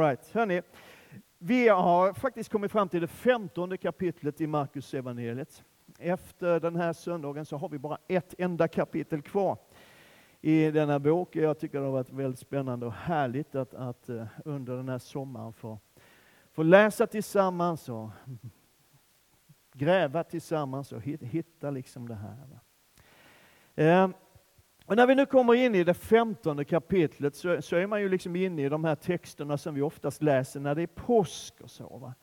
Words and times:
Right. 0.00 0.30
Hörrni, 0.32 0.62
vi 1.38 1.68
har 1.68 2.12
faktiskt 2.12 2.50
kommit 2.50 2.72
fram 2.72 2.88
till 2.88 3.00
det 3.00 3.06
femtonde 3.06 3.76
kapitlet 3.76 4.40
i 4.40 4.46
Markus 4.46 4.94
evangeliet. 4.94 5.64
Efter 5.98 6.60
den 6.60 6.76
här 6.76 6.92
söndagen 6.92 7.44
så 7.44 7.56
har 7.56 7.68
vi 7.68 7.78
bara 7.78 7.98
ett 8.08 8.34
enda 8.38 8.68
kapitel 8.68 9.22
kvar 9.22 9.58
i 10.40 10.70
denna 10.70 10.98
bok. 10.98 11.36
Jag 11.36 11.58
tycker 11.58 11.78
det 11.78 11.84
har 11.84 11.92
varit 11.92 12.10
väldigt 12.10 12.40
spännande 12.40 12.86
och 12.86 12.92
härligt 12.92 13.54
att, 13.54 13.74
att 13.74 14.08
eh, 14.08 14.26
under 14.44 14.76
den 14.76 14.88
här 14.88 14.98
sommaren 14.98 15.52
få, 15.52 15.78
få 16.52 16.62
läsa 16.62 17.06
tillsammans 17.06 17.88
och 17.88 18.10
gräva 19.72 20.24
tillsammans 20.24 20.92
och 20.92 21.02
hitta 21.02 21.70
liksom 21.70 22.08
det 22.08 22.14
här. 22.14 22.60
Och 24.90 24.96
när 24.96 25.06
vi 25.06 25.14
nu 25.14 25.26
kommer 25.26 25.54
in 25.54 25.74
i 25.74 25.84
det 25.84 25.94
femtonde 25.94 26.64
kapitlet 26.64 27.36
så, 27.36 27.62
så, 27.62 27.76
är 27.76 27.86
man 27.86 28.00
ju 28.00 28.08
liksom 28.08 28.36
inne 28.36 28.62
i 28.62 28.68
de 28.68 28.84
här 28.84 28.94
texterna 28.94 29.58
som 29.58 29.74
vi 29.74 29.82
oftast 29.82 30.22
läser 30.22 30.60
när 30.60 30.74
det 30.74 30.82
är 30.82 30.86
påsk 30.86 31.54
och 31.60 31.70
så. 31.70 31.98
Va? 31.98 32.14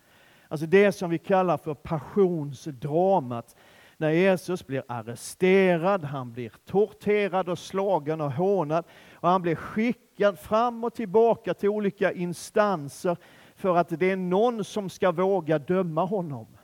Alltså 0.47 0.65
det 0.65 0.91
som 0.91 1.09
vi 1.09 1.17
kallar 1.17 1.57
för 1.57 1.73
passionsdramat. 1.73 3.55
När 3.97 4.09
Jesus 4.09 4.67
blir 4.67 4.83
arresterad, 4.87 6.03
han 6.03 6.33
blir 6.33 6.51
torterad 6.65 7.49
och 7.49 7.59
slagen 7.59 8.21
och 8.21 8.31
hånad 8.31 8.85
och 9.13 9.29
han 9.29 9.41
blir 9.41 9.55
skickad 9.55 10.39
fram 10.39 10.83
och 10.83 10.93
tillbaka 10.93 11.53
till 11.53 11.69
olika 11.69 12.11
instanser 12.11 13.17
för 13.55 13.77
att 13.77 13.99
det 13.99 14.11
är 14.11 14.15
någon 14.15 14.63
som 14.63 14.89
ska 14.89 15.11
våga 15.11 15.59
döma 15.59 16.05
honom. 16.05 16.56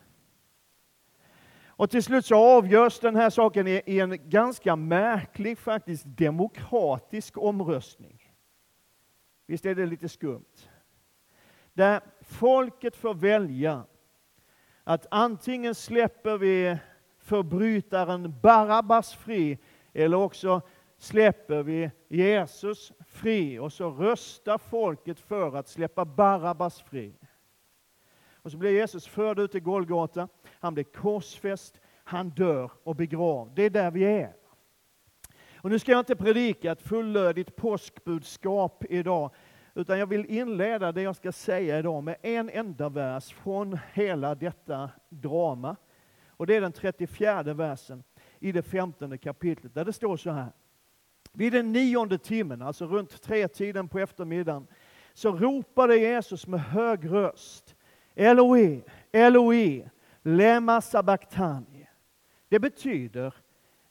Och 1.84 1.90
till 1.90 2.04
slut 2.04 2.26
så 2.26 2.36
avgörs 2.36 3.00
den 3.00 3.16
här 3.16 3.30
saken 3.30 3.68
i, 3.68 3.82
en 3.86 4.30
ganska 4.30 4.76
märklig, 4.76 5.58
faktiskt 5.58 6.04
demokratisk 6.06 7.38
omröstning. 7.38 8.34
Visst 9.48 9.66
är 9.66 9.76
det 9.76 9.86
lite 9.86 10.10
skumt? 10.10 10.70
Där 11.74 12.02
folket 12.22 12.96
får 12.96 13.14
välja 13.14 13.84
att 14.84 15.08
antingen 15.12 15.76
släpper 15.76 16.38
vi 16.38 16.78
förbrytaren 17.18 18.36
Barabbas 18.42 19.14
fri 19.14 19.58
eller 19.94 20.18
också 20.18 20.62
släpper 20.98 21.64
vi 21.64 21.92
Jesus 22.08 22.92
fri 23.08 23.60
och 23.60 23.74
så 23.74 23.90
röstar 23.90 24.58
folket 24.58 25.20
för 25.20 25.56
att 25.56 25.68
släppa 25.68 26.06
Barabbas 26.06 26.82
fri. 26.82 27.14
Och 28.44 28.52
så 28.52 28.58
blir 28.58 28.72
Jesus 28.72 29.08
förd 29.08 29.40
ut 29.40 29.52
till 29.52 29.62
Golgata, 29.62 30.28
han 30.60 30.74
blir 30.74 30.84
korsfäst, 30.84 31.80
han 32.04 32.30
dör 32.30 32.72
och 32.84 32.96
begravd. 32.96 33.52
Det 33.56 33.64
är 33.64 33.70
där 33.70 33.92
vi 33.92 34.04
är. 34.04 34.34
Och 35.56 35.70
nu 35.70 35.80
ska 35.80 35.92
jag 35.92 36.00
inte 36.00 36.16
predika 36.16 36.72
ett 36.72 36.82
fullödigt 36.82 37.56
påskbudskap 37.56 38.84
idag, 38.90 39.30
utan 39.74 40.00
jag 40.00 40.08
vill 40.08 40.26
inleda 40.26 40.92
det 40.92 41.02
jag 41.02 41.16
ska 41.16 41.32
säga 41.32 41.80
idag 41.80 42.04
med 42.04 42.16
en 42.22 42.50
enda 42.50 42.90
vers 42.90 43.34
från 43.34 43.80
hela 43.94 44.36
detta 44.36 44.90
drama. 45.10 45.76
Och 46.28 46.48
det 46.48 46.56
är 46.56 46.62
den 46.62 46.72
34 46.72 47.44
versen 47.44 48.04
i 48.40 48.52
det 48.52 48.64
15 48.64 49.18
kapitlet, 49.18 49.74
där 49.74 49.86
det 49.86 49.94
står 49.94 50.18
så 50.18 50.32
här. 50.32 50.52
Vid 51.34 51.54
den 51.54 51.72
nionde 51.72 52.18
timmen, 52.18 52.62
alltså 52.62 52.86
runt 52.86 53.22
tre 53.22 53.48
tiden 53.48 53.88
på 53.88 54.00
eftermiddagen, 54.00 54.68
så 55.14 55.32
ropade 55.32 55.98
Jesus 55.98 56.48
med 56.48 56.60
hög 56.60 57.12
röst 57.12 57.76
Eloi, 58.16 58.84
Eloi, 59.12 59.88
lema 60.22 60.82
sabachthani. 60.82 61.88
Det 62.50 62.60
betyder 62.60 63.34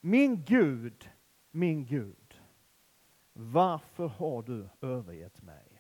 min 0.01 0.45
Gud, 0.45 1.11
min 1.51 1.87
Gud, 1.87 2.41
varför 3.33 4.07
har 4.07 4.43
du 4.43 4.69
övergett 4.81 5.43
mig? 5.43 5.73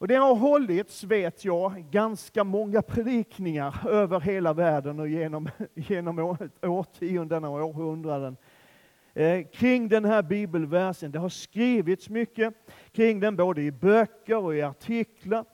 Och 0.00 0.08
det 0.08 0.14
har 0.14 0.34
hållits, 0.34 1.04
vet 1.04 1.44
jag, 1.44 1.84
ganska 1.90 2.44
många 2.44 2.82
predikningar 2.82 3.88
över 3.88 4.20
hela 4.20 4.52
världen 4.52 5.00
och 5.00 5.08
genom, 5.08 5.48
genom 5.74 6.36
årtiondena 6.62 7.48
och 7.48 7.64
århundraden 7.64 8.32
eh, 8.32 8.49
Eh, 9.14 9.46
kring 9.52 9.88
den 9.88 10.04
här 10.04 10.22
bibelversen. 10.22 11.12
Det 11.12 11.18
har 11.18 11.28
skrivits 11.28 12.08
mycket 12.08 12.54
kring 12.92 13.20
den, 13.20 13.36
både 13.36 13.62
i 13.62 13.72
böcker 13.72 14.36
och 14.36 14.56
i 14.56 14.62
artiklar. 14.62 15.44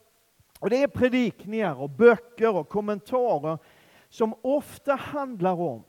Och 0.60 0.70
Det 0.70 0.82
är 0.82 0.88
predikningar 0.88 1.74
och 1.74 1.90
böcker 1.90 2.56
och 2.56 2.68
kommentarer 2.68 3.58
som 4.08 4.34
ofta 4.42 4.94
handlar 4.94 5.52
om 5.52 5.84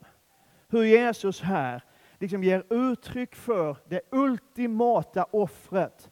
hur 0.68 0.84
Jesus 0.84 1.40
här 1.40 1.82
liksom 2.18 2.44
ger 2.44 2.64
uttryck 2.70 3.34
för 3.34 3.76
det 3.88 4.00
ultimata 4.10 5.24
offret. 5.24 6.10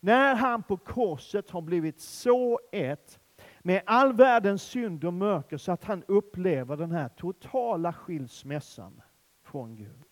När 0.00 0.34
han 0.34 0.62
på 0.62 0.76
korset 0.76 1.50
har 1.50 1.60
blivit 1.60 2.00
så 2.00 2.60
ett 2.72 3.18
med 3.60 3.82
all 3.86 4.12
världens 4.12 4.62
synd 4.62 5.04
och 5.04 5.12
mörker 5.12 5.56
så 5.58 5.72
att 5.72 5.84
han 5.84 6.04
upplever 6.08 6.76
den 6.76 6.92
här 6.92 7.08
totala 7.08 7.92
skilsmässan 7.92 9.02
från 9.44 9.76
Gud. 9.76 10.05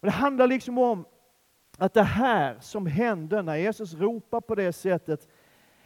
Och 0.00 0.06
det 0.06 0.12
handlar 0.12 0.46
liksom 0.46 0.78
om 0.78 1.04
att 1.78 1.94
det 1.94 2.02
här 2.02 2.58
som 2.60 2.86
händer 2.86 3.42
när 3.42 3.56
Jesus 3.56 3.94
ropar 3.94 4.40
på 4.40 4.54
det 4.54 4.72
sättet 4.72 5.28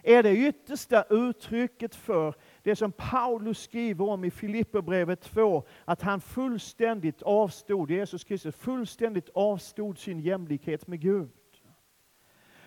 är 0.02 0.22
det 0.22 0.36
yttersta 0.36 1.04
uttrycket 1.10 1.94
för 1.94 2.34
det 2.62 2.76
som 2.76 2.92
Paulus 2.92 3.62
skriver 3.62 4.08
om 4.08 4.24
i 4.24 4.30
Filipperbrevet 4.30 5.20
2, 5.20 5.64
att 5.84 6.02
han 6.02 6.20
fullständigt 6.20 7.22
avstod, 7.22 7.90
Jesus 7.90 8.24
Kristus 8.24 8.56
fullständigt 8.56 9.28
avstod 9.34 9.98
sin 9.98 10.20
jämlikhet 10.20 10.86
med 10.86 11.00
Gud. 11.00 11.30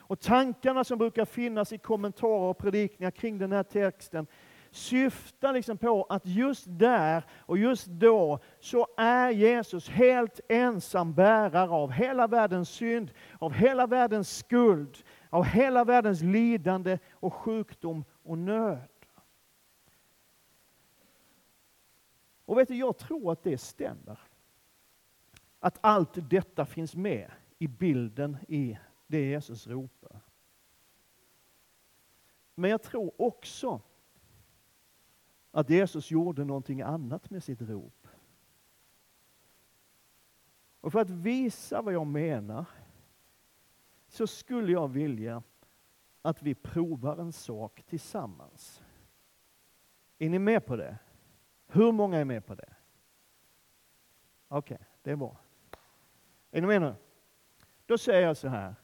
Och 0.07 0.19
tankarna 0.19 0.83
som 0.83 0.97
brukar 0.97 1.25
finnas 1.25 1.73
i 1.73 1.77
kommentarer 1.77 2.49
och 2.49 2.57
predikningar 2.57 3.11
kring 3.11 3.37
den 3.37 3.51
här 3.51 3.63
texten 3.63 4.27
syftar 4.75 5.53
liksom 5.53 5.77
på 5.77 6.03
att 6.03 6.25
just 6.25 6.65
där 6.67 7.23
och 7.31 7.57
just 7.57 7.87
då 7.87 8.39
så 8.59 8.87
är 8.97 9.29
Jesus 9.29 9.89
helt 9.89 10.39
ensam 10.49 11.13
bärare 11.13 11.69
av 11.69 11.91
hela 11.91 12.27
världens 12.27 12.69
synd, 12.69 13.11
av 13.39 13.53
hela 13.53 13.87
världens 13.87 14.37
skuld, 14.37 15.03
av 15.29 15.43
hela 15.43 15.83
världens 15.83 16.21
lidande 16.21 16.99
och 17.11 17.33
sjukdom 17.33 18.03
och 18.23 18.37
nöd. 18.37 18.89
Och 22.45 22.57
vet 22.57 22.67
du, 22.67 22.75
jag 22.75 22.97
tror 22.97 23.31
att 23.31 23.43
det 23.43 23.57
stämmer. 23.57 24.19
Att 25.59 25.77
allt 25.81 26.29
detta 26.29 26.65
finns 26.65 26.95
med 26.95 27.31
i 27.59 27.67
bilden 27.67 28.37
i 28.47 28.77
det 29.07 29.21
Jesus 29.21 29.67
ropar. 29.67 30.21
Men 32.55 32.71
jag 32.71 32.83
tror 32.83 33.11
också 33.17 33.81
att 35.55 35.69
Jesus 35.69 36.11
gjorde 36.11 36.43
någonting 36.43 36.81
annat 36.81 37.29
med 37.29 37.43
sitt 37.43 37.61
rop. 37.61 38.07
Och 40.81 40.91
för 40.91 40.99
att 40.99 41.09
visa 41.09 41.81
vad 41.81 41.93
jag 41.93 42.07
menar 42.07 42.65
så 44.07 44.27
skulle 44.27 44.71
jag 44.71 44.87
vilja 44.87 45.43
att 46.21 46.41
vi 46.41 46.55
provar 46.55 47.17
en 47.17 47.31
sak 47.31 47.83
tillsammans. 47.85 48.83
Är 50.17 50.29
ni 50.29 50.39
med 50.39 50.65
på 50.65 50.75
det? 50.75 50.97
Hur 51.67 51.91
många 51.91 52.17
är 52.17 52.25
med 52.25 52.45
på 52.45 52.55
det? 52.55 52.73
Okej, 54.47 54.75
okay, 54.75 54.87
det 55.01 55.11
är 55.11 55.15
bra. 55.15 55.37
Är 56.51 56.61
ni 56.61 56.67
med 56.67 56.81
nu? 56.81 56.95
Då 57.85 57.97
säger 57.97 58.27
jag 58.27 58.37
så 58.37 58.47
här. 58.47 58.75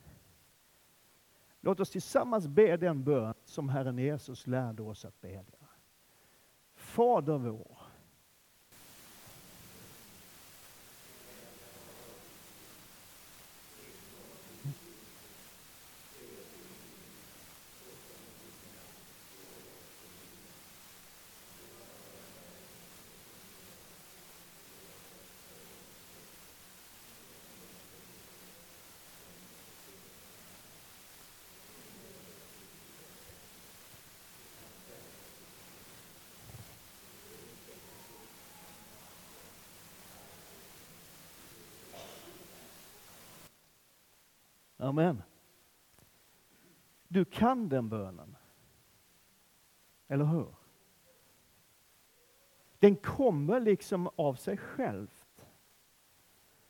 Låt 1.60 1.80
oss 1.80 1.90
tillsammans 1.90 2.48
be 2.48 2.78
den 2.78 3.04
bön 3.04 3.34
som 3.46 3.70
Herren 3.70 3.98
Jesus 3.98 4.48
lärde 4.48 4.84
oss 4.84 5.06
att 5.06 5.22
bedja. 5.22 5.61
Fader 6.92 7.38
vår. 7.38 7.81
Amen. 44.82 45.24
Du 47.08 47.26
kan 47.26 47.70
den 47.70 47.90
bönen. 47.90 48.36
Eller 50.08 50.26
hur? 50.26 50.56
Den 52.80 52.96
kommer 52.96 53.60
liksom 53.60 54.10
av 54.16 54.34
sig 54.34 54.58
självt. 54.58 55.46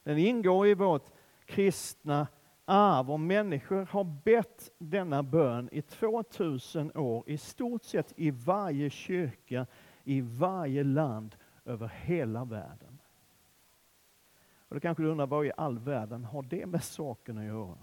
Den 0.03 0.17
ingår 0.17 0.67
i 0.67 0.73
vårt 0.73 1.11
kristna 1.45 2.27
arv 2.65 3.11
och 3.11 3.19
människor 3.19 3.85
har 3.85 4.03
bett 4.03 4.71
denna 4.77 5.23
bön 5.23 5.69
i 5.71 5.81
2000 5.81 6.91
år, 6.95 7.23
i 7.29 7.37
stort 7.37 7.83
sett 7.83 8.13
i 8.15 8.31
varje 8.31 8.89
kyrka, 8.89 9.67
i 10.03 10.21
varje 10.21 10.83
land, 10.83 11.35
över 11.65 11.87
hela 11.87 12.45
världen. 12.45 13.01
Och 14.67 14.75
då 14.75 14.79
kanske 14.79 15.03
du 15.03 15.09
undrar, 15.09 15.27
vad 15.27 15.45
i 15.45 15.51
all 15.57 15.79
världen 15.79 16.25
har 16.25 16.43
det 16.43 16.65
med 16.65 16.83
saken 16.83 17.37
att 17.37 17.45
göra? 17.45 17.77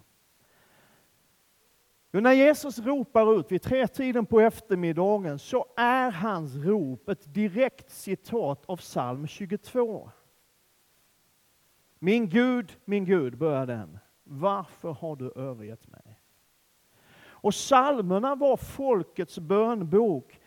Jo, 2.12 2.20
när 2.20 2.32
Jesus 2.32 2.78
ropar 2.78 3.40
ut 3.40 3.52
vid 3.52 3.62
tretiden 3.62 4.26
på 4.26 4.40
eftermiddagen 4.40 5.38
så 5.38 5.66
är 5.76 6.10
hans 6.10 6.54
rop 6.54 7.08
ett 7.08 7.34
direkt 7.34 7.90
citat 7.90 8.64
av 8.66 8.76
psalm 8.76 9.26
22. 9.26 10.10
Min 11.98 12.28
Gud, 12.28 12.76
min 12.84 13.04
Gud, 13.04 13.38
börjar 13.38 13.66
den. 13.66 13.98
Varför 14.24 14.92
har 14.92 15.16
du 15.16 15.32
övergett 15.36 15.88
mig? 15.88 16.20
Och 17.40 17.52
psalmerna 17.52 18.34
var 18.34 18.56
folkets 18.56 19.38
bönbok. 19.38 20.40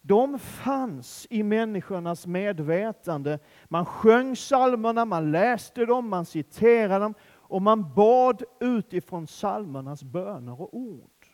De 0.00 0.38
fanns 0.38 1.26
i 1.30 1.42
människornas 1.42 2.26
medvetande. 2.26 3.38
Man 3.64 3.86
sjöng 3.86 4.34
psalmerna, 4.34 5.04
man 5.04 5.30
läste 5.30 5.84
dem, 5.84 6.08
man 6.08 6.26
citerade 6.26 7.04
dem 7.04 7.14
och 7.48 7.62
man 7.62 7.94
bad 7.94 8.42
utifrån 8.60 9.26
psalmernas 9.26 10.02
böner 10.02 10.60
och 10.60 10.74
ord. 10.74 11.26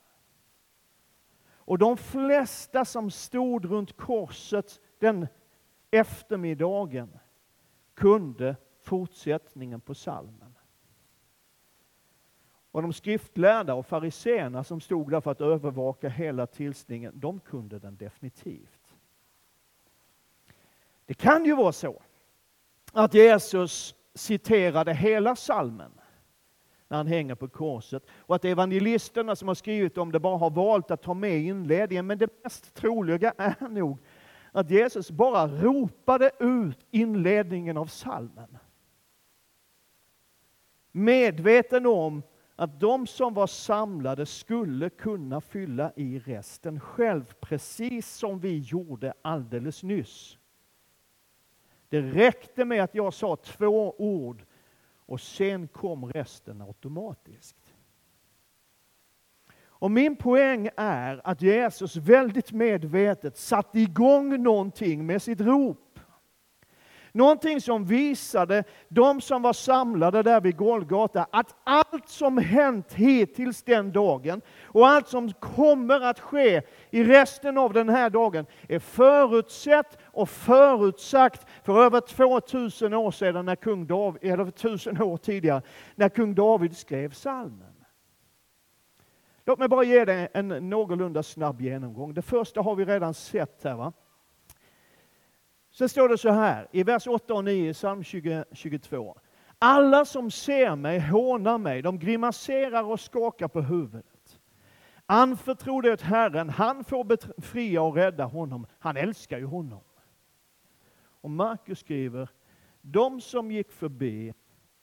Och 1.46 1.78
de 1.78 1.96
flesta 1.96 2.84
som 2.84 3.10
stod 3.10 3.64
runt 3.64 3.96
korset 3.96 4.80
den 4.98 5.26
eftermiddagen 5.90 7.18
kunde 7.94 8.56
fortsättningen 8.82 9.80
på 9.80 9.94
psalmen. 9.94 10.54
Och 12.70 12.82
de 12.82 12.92
skriftlärda 12.92 13.74
och 13.74 13.86
fariseerna 13.86 14.64
som 14.64 14.80
stod 14.80 15.10
där 15.10 15.20
för 15.20 15.30
att 15.30 15.40
övervaka 15.40 16.08
hela 16.08 16.46
tillställningen, 16.46 17.12
de 17.20 17.40
kunde 17.40 17.78
den 17.78 17.96
definitivt. 17.96 18.94
Det 21.06 21.14
kan 21.14 21.44
ju 21.44 21.56
vara 21.56 21.72
så 21.72 22.02
att 22.92 23.14
Jesus 23.14 23.94
citerade 24.14 24.94
hela 24.94 25.36
salmen 25.36 25.90
när 26.88 26.96
han 26.96 27.06
hänger 27.06 27.34
på 27.34 27.48
korset. 27.48 28.06
Och 28.10 28.34
att 28.34 28.44
evangelisterna 28.44 29.36
som 29.36 29.48
har 29.48 29.54
skrivit 29.54 29.98
om 29.98 30.12
det 30.12 30.20
bara 30.20 30.36
har 30.36 30.50
valt 30.50 30.90
att 30.90 31.02
ta 31.02 31.14
med 31.14 31.38
inledningen. 31.38 32.06
Men 32.06 32.18
det 32.18 32.42
mest 32.42 32.74
troliga 32.74 33.34
är 33.38 33.68
nog 33.68 33.98
att 34.52 34.70
Jesus 34.70 35.10
bara 35.10 35.46
ropade 35.46 36.30
ut 36.40 36.86
inledningen 36.90 37.76
av 37.76 37.86
salmen. 37.86 38.58
Medveten 40.92 41.86
om 41.86 42.22
att 42.56 42.80
de 42.80 43.06
som 43.06 43.34
var 43.34 43.46
samlade 43.46 44.26
skulle 44.26 44.90
kunna 44.90 45.40
fylla 45.40 45.92
i 45.96 46.18
resten 46.18 46.80
själv, 46.80 47.34
precis 47.40 48.14
som 48.16 48.40
vi 48.40 48.58
gjorde 48.58 49.14
alldeles 49.22 49.82
nyss. 49.82 50.38
Det 51.88 52.00
räckte 52.00 52.64
med 52.64 52.84
att 52.84 52.94
jag 52.94 53.14
sa 53.14 53.36
två 53.36 53.94
ord 53.98 54.44
och 55.06 55.20
sen 55.20 55.68
kom 55.68 56.12
resten 56.12 56.60
automatiskt. 56.60 57.74
Och 59.84 59.90
min 59.90 60.16
poäng 60.16 60.68
är 60.76 61.20
att 61.24 61.42
Jesus 61.42 61.96
väldigt 61.96 62.52
medvetet 62.52 63.36
satte 63.36 63.80
igång 63.80 64.42
någonting 64.42 65.06
med 65.06 65.22
sitt 65.22 65.40
rop. 65.40 65.83
Någonting 67.16 67.60
som 67.60 67.84
visade 67.84 68.64
de 68.88 69.20
som 69.20 69.42
var 69.42 69.52
samlade 69.52 70.22
där 70.22 70.40
vid 70.40 70.56
Golgata 70.56 71.26
att 71.30 71.54
allt 71.64 72.08
som 72.08 72.38
hänt 72.38 72.92
hittills 72.92 73.62
den 73.62 73.92
dagen 73.92 74.40
och 74.64 74.88
allt 74.88 75.08
som 75.08 75.32
kommer 75.32 76.00
att 76.00 76.20
ske 76.20 76.62
i 76.90 77.04
resten 77.04 77.58
av 77.58 77.72
den 77.72 77.88
här 77.88 78.10
dagen 78.10 78.46
är 78.68 78.78
förutsett 78.78 79.98
och 80.04 80.28
förutsagt 80.28 81.46
för 81.64 81.84
över 81.84 82.00
2000 82.00 82.94
år 82.94 83.10
sedan, 83.10 83.46
när 83.46 83.56
kung 83.56 83.86
David, 83.86 84.32
eller 84.32 84.48
1000 84.48 85.02
år 85.02 85.16
tidigare, 85.16 85.62
när 85.94 86.08
kung 86.08 86.34
David 86.34 86.76
skrev 86.76 87.10
salmen. 87.10 87.74
Låt 89.46 89.58
mig 89.58 89.68
bara 89.68 89.84
ge 89.84 90.04
dig 90.04 90.28
en 90.34 90.48
någorlunda 90.48 91.22
snabb 91.22 91.60
genomgång. 91.60 92.14
Det 92.14 92.22
första 92.22 92.60
har 92.62 92.74
vi 92.74 92.84
redan 92.84 93.14
sett 93.14 93.64
här. 93.64 93.74
Va? 93.74 93.92
Sen 95.74 95.88
står 95.88 96.08
det 96.08 96.18
så 96.18 96.30
här 96.30 96.68
i 96.72 96.82
vers 96.82 97.06
8 97.06 97.34
och 97.34 97.44
9 97.44 97.70
i 97.70 97.72
psalm 97.72 98.04
20, 98.04 98.44
22. 98.52 99.18
Alla 99.58 100.04
som 100.04 100.30
ser 100.30 100.76
mig 100.76 101.00
hånar 101.00 101.58
mig, 101.58 101.82
de 101.82 101.98
grimaserar 101.98 102.82
och 102.82 103.00
skakar 103.00 103.48
på 103.48 103.60
huvudet. 103.60 104.40
Anförtro 105.06 105.80
det 105.80 105.92
åt 105.92 106.00
Herren, 106.00 106.50
han 106.50 106.84
får 106.84 107.04
befria 107.04 107.82
och 107.82 107.94
rädda 107.94 108.24
honom. 108.24 108.66
Han 108.78 108.96
älskar 108.96 109.38
ju 109.38 109.44
honom. 109.44 109.80
Och 111.20 111.30
Markus 111.30 111.78
skriver, 111.78 112.28
de 112.80 113.20
som 113.20 113.50
gick 113.50 113.72
förbi 113.72 114.34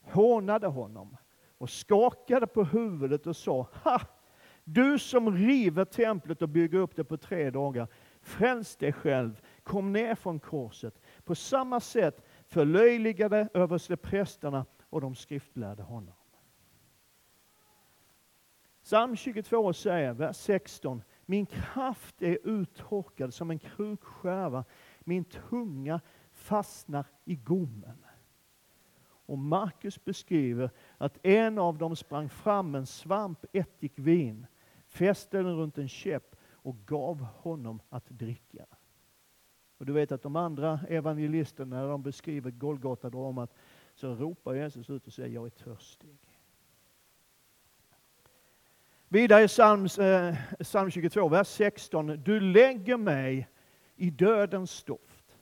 hånade 0.02 0.68
honom 0.68 1.18
och 1.58 1.70
skakade 1.70 2.48
på 2.48 2.64
huvudet 2.64 3.28
och 3.28 3.36
sa, 3.36 3.68
ha! 3.84 4.02
Du 4.64 5.00
som 5.00 5.38
river 5.38 5.86
templet 5.86 6.42
och 6.42 6.50
bygger 6.50 6.80
upp 6.80 6.96
det 6.96 7.04
på 7.04 7.18
tre 7.18 7.50
dagar, 7.50 7.88
fräls 8.22 8.76
dig 8.76 8.94
själv, 8.94 9.42
kom 9.64 9.94
ner 9.94 10.16
från 10.16 10.40
korset. 10.40 11.02
På 11.24 11.36
samma 11.36 11.80
sätt 11.80 12.26
förlöjligade 12.48 13.50
översteprästerna 13.54 14.66
och 14.90 15.02
de 15.02 15.16
skriftlärde 15.16 15.84
honom. 15.84 16.14
Psalm 18.84 19.16
22 19.16 19.74
säger, 19.74 20.14
vers 20.14 20.36
16, 20.36 21.04
min 21.26 21.46
kraft 21.46 22.22
är 22.22 22.38
uttorkad 22.44 23.34
som 23.34 23.52
en 23.52 23.60
krukskärva, 23.60 24.66
min 25.00 25.24
tunga 25.24 26.02
fastnar 26.32 27.06
i 27.26 27.36
gommen. 27.36 28.06
Och 29.04 29.38
Markus 29.38 30.06
beskriver 30.06 30.70
att 30.98 31.26
en 31.26 31.58
av 31.58 31.78
dem 31.78 31.96
sprang 31.96 32.30
fram 32.30 32.76
en 32.76 32.86
svamp 32.86 33.46
ättikvin, 33.54 34.48
fäste 34.88 35.38
den 35.38 35.56
runt 35.56 35.78
en 35.78 35.90
käpp 35.90 36.36
och 36.44 36.76
gav 36.86 37.22
honom 37.22 37.82
att 37.90 38.10
dricka. 38.10 38.66
Och 39.82 39.88
du 39.88 39.94
vet 39.94 40.12
att 40.12 40.22
de 40.22 40.36
andra 40.36 40.80
evangelisterna, 40.90 41.76
när 41.76 41.88
de 41.88 42.04
beskriver 42.04 42.52
Golgata-dramat, 42.52 43.54
så 43.96 44.16
ropar 44.16 44.54
Jesus 44.54 44.90
ut 44.90 45.08
och 45.08 45.14
säger, 45.14 45.30
jag 45.30 45.46
är 45.46 45.50
törstig. 45.50 46.18
Vidare 49.08 49.44
i 49.44 49.48
psalm, 49.48 49.86
eh, 49.86 50.36
psalm 50.60 50.92
22, 50.92 51.30
vers 51.30 51.48
16. 51.48 52.24
Du 52.24 52.40
lägger 52.40 52.98
mig 52.98 53.48
i 53.96 54.10
dödens 54.10 54.72
stoft. 54.72 55.38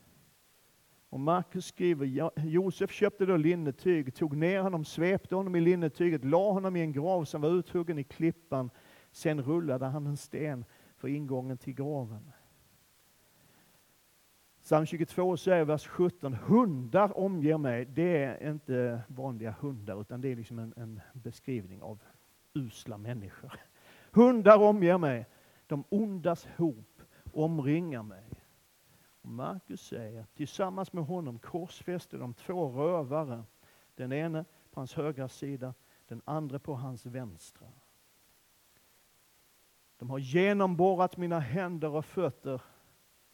Och 1.09 1.19
Markus 1.19 1.65
skriver, 1.65 2.31
Josef 2.45 2.91
köpte 2.91 3.25
då 3.25 3.37
linnetyg, 3.37 4.15
tog 4.15 4.37
ner 4.37 4.61
honom, 4.61 4.85
svepte 4.85 5.35
honom 5.35 5.55
i 5.55 5.61
linnetyget, 5.61 6.25
la 6.25 6.51
honom 6.51 6.75
i 6.75 6.81
en 6.81 6.91
grav 6.91 7.25
som 7.25 7.41
var 7.41 7.49
uthuggen 7.49 7.99
i 7.99 8.03
klippan. 8.03 8.69
Sen 9.11 9.41
rullade 9.41 9.85
han 9.85 10.07
en 10.07 10.17
sten 10.17 10.65
för 10.97 11.07
ingången 11.07 11.57
till 11.57 11.73
graven. 11.73 12.31
Psalm 14.69 14.85
22 14.85 15.37
säger 15.37 15.65
vers 15.65 15.87
17, 15.87 16.33
hundar 16.33 17.17
omger 17.17 17.57
mig. 17.57 17.85
Det 17.85 18.23
är 18.23 18.49
inte 18.51 19.01
vanliga 19.07 19.55
hundar, 19.59 20.01
utan 20.01 20.21
det 20.21 20.27
är 20.27 20.35
liksom 20.35 20.59
en, 20.59 20.73
en 20.77 21.01
beskrivning 21.13 21.81
av 21.81 22.03
usla 22.53 22.97
människor. 22.97 23.53
Hundar 24.11 24.57
omger 24.57 24.97
mig, 24.97 25.25
de 25.67 25.83
ondas 25.89 26.47
hop 26.57 27.01
omringar 27.33 28.03
mig. 28.03 28.23
Markus 29.21 29.81
säger, 29.81 30.25
tillsammans 30.33 30.93
med 30.93 31.05
honom 31.05 31.39
korsfäste 31.39 32.17
de 32.17 32.33
två 32.33 32.69
rövare, 32.69 33.43
den 33.95 34.11
ene 34.11 34.45
på 34.71 34.79
hans 34.79 34.93
högra 34.93 35.29
sida, 35.29 35.73
den 36.07 36.21
andra 36.25 36.59
på 36.59 36.73
hans 36.73 37.05
vänstra. 37.05 37.67
De 39.97 40.09
har 40.09 40.19
genomborrat 40.19 41.17
mina 41.17 41.39
händer 41.39 41.89
och 41.89 42.05
fötter 42.05 42.61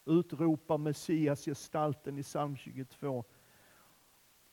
utropar 0.06 0.78
Messias 0.78 1.44
gestalten 1.44 2.18
i 2.18 2.22
psalm 2.22 2.56
22. 2.56 3.24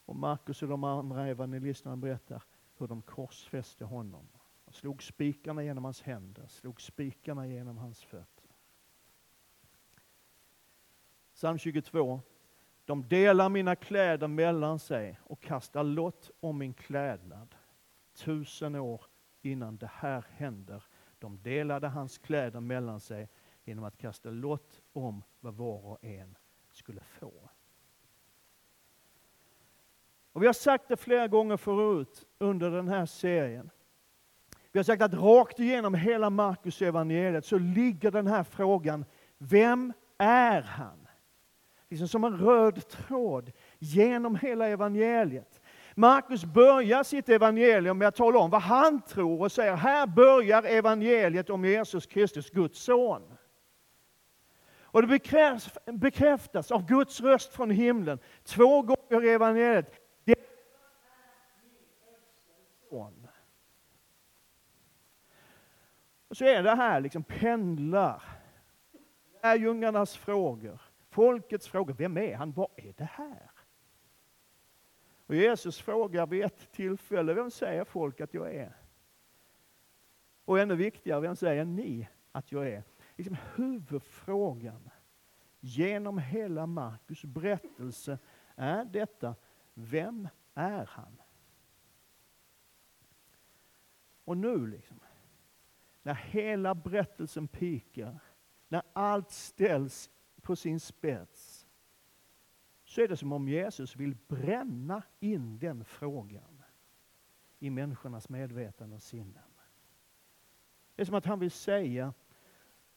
Och 0.06 0.16
Markus 0.16 0.62
och 0.62 0.70
de 0.70 0.84
andra 0.84 1.28
evangelisterna 1.28 1.98
berättar 1.98 2.44
hur 2.78 2.88
de 2.88 3.02
korsfäste 3.02 3.86
honom. 3.86 4.28
Och 4.66 4.76
slog 4.76 5.04
spikarna 5.04 5.64
genom 5.64 5.84
hans 5.84 6.02
händer, 6.02 6.48
slog 6.48 6.82
spikarna 6.82 7.48
genom 7.48 7.78
hans 7.78 8.04
fötter. 8.04 8.50
Psalm 11.34 11.58
22. 11.58 12.22
De 12.86 13.08
delar 13.08 13.50
mina 13.50 13.76
kläder 13.76 14.28
mellan 14.28 14.80
sig 14.80 15.20
och 15.24 15.42
kastar 15.42 15.84
lott 15.84 16.32
om 16.40 16.58
min 16.58 16.74
klädnad. 16.74 17.56
Tusen 18.14 18.76
år 18.76 19.02
innan 19.42 19.78
det 19.78 19.92
här 19.94 20.26
händer. 20.30 20.84
De 21.20 21.42
delade 21.42 21.88
hans 21.88 22.18
kläder 22.18 22.60
mellan 22.60 23.00
sig 23.00 23.30
genom 23.64 23.84
att 23.84 23.98
kasta 23.98 24.30
lott 24.30 24.82
om 24.94 25.24
vad 25.40 25.54
var 25.54 25.86
och 25.86 26.04
en 26.04 26.38
skulle 26.72 27.02
få. 27.02 27.50
Och 30.32 30.42
vi 30.42 30.46
har 30.46 30.54
sagt 30.54 30.88
det 30.88 30.98
flera 30.98 31.28
gånger 31.28 31.58
förut 31.58 32.26
under 32.38 32.72
den 32.72 32.88
här 32.88 33.06
serien. 33.06 33.70
Vi 34.72 34.80
har 34.80 34.84
sagt 34.84 35.02
att 35.02 35.14
rakt 35.14 35.60
igenom 35.60 35.94
hela 35.94 36.30
Markus 36.30 36.82
evangeliet 36.82 37.46
så 37.46 37.58
ligger 37.58 38.12
den 38.12 38.28
här 38.28 38.44
frågan, 38.44 39.06
vem 39.38 39.94
är 40.18 40.62
han? 40.62 41.08
Liksom 41.90 42.08
som 42.08 42.24
en 42.24 42.38
röd 42.38 42.88
tråd 42.88 43.52
genom 43.80 44.36
hela 44.36 44.68
evangeliet. 44.68 45.62
Markus 45.96 46.46
börjar 46.46 47.04
sitt 47.04 47.30
evangelium 47.30 47.98
med 47.98 48.08
att 48.08 48.16
tala 48.16 48.40
om 48.40 48.50
vad 48.50 48.62
han 48.62 49.02
tror 49.02 49.42
och 49.42 49.52
säger, 49.52 49.76
här 49.76 50.08
börjar 50.08 50.64
evangeliet 50.64 51.50
om 51.50 51.66
Jesus 51.66 52.06
Kristus, 52.06 52.50
Guds 52.50 52.80
son. 52.80 53.33
Och 54.94 55.08
det 55.08 55.20
bekräftas 55.86 56.72
av 56.72 56.86
Guds 56.86 57.22
röst 57.22 57.54
från 57.54 57.70
himlen 57.70 58.20
två 58.44 58.82
gånger 58.82 59.26
i 59.26 59.30
evangeliet. 59.30 59.94
Det 60.24 60.32
är 60.32 60.46
son. 62.90 63.28
Och 66.28 66.38
så 66.38 66.46
är 66.46 66.64
det 66.64 66.76
här 66.76 67.00
liksom 67.00 67.24
pendlar. 67.24 68.24
Lärjungarnas 69.44 70.18
frågor, 70.18 70.82
folkets 71.10 71.68
frågor. 71.68 71.94
Vem 71.94 72.18
är 72.18 72.36
han? 72.36 72.52
Vad 72.52 72.70
är 72.76 72.94
det 72.98 73.10
här? 73.12 73.52
Och 75.26 75.36
Jesus 75.36 75.80
frågar 75.82 76.28
vid 76.28 76.44
ett 76.44 76.72
tillfälle, 76.72 77.34
vem 77.34 77.52
säger 77.52 77.84
folk 77.84 78.22
att 78.22 78.34
jag 78.34 78.56
är? 78.56 78.76
Och 80.46 80.60
ännu 80.60 80.76
viktigare, 80.76 81.20
vem 81.20 81.36
säger 81.36 81.66
ni 81.66 82.08
att 82.32 82.52
jag 82.52 82.68
är? 82.68 82.84
Liksom 83.16 83.38
huvudfrågan 83.56 84.90
genom 85.60 86.18
hela 86.18 86.66
Markus 86.66 87.26
berättelse 87.26 88.20
är 88.56 88.86
detta, 88.86 89.36
vem 89.74 90.28
är 90.54 90.86
han? 90.86 91.22
Och 94.26 94.38
nu 94.38 94.68
liksom, 94.68 95.00
när 96.04 96.14
hela 96.14 96.76
berättelsen 96.76 97.48
pikar, 97.48 98.20
när 98.68 98.82
allt 98.94 99.32
ställs 99.32 100.10
på 100.42 100.56
sin 100.56 100.80
spets, 100.80 101.68
så 102.86 103.02
är 103.02 103.08
det 103.08 103.18
som 103.18 103.34
om 103.34 103.48
Jesus 103.48 103.96
vill 103.96 104.18
bränna 104.28 105.04
in 105.20 105.60
den 105.60 105.86
frågan 105.86 106.64
i 107.60 107.70
människornas 107.70 108.30
medvetande 108.30 108.96
och 108.96 109.04
sinnen. 109.04 109.44
Det 110.96 111.02
är 111.02 111.06
som 111.06 111.16
att 111.16 111.26
han 111.26 111.40
vill 111.40 111.52
säga 111.52 112.14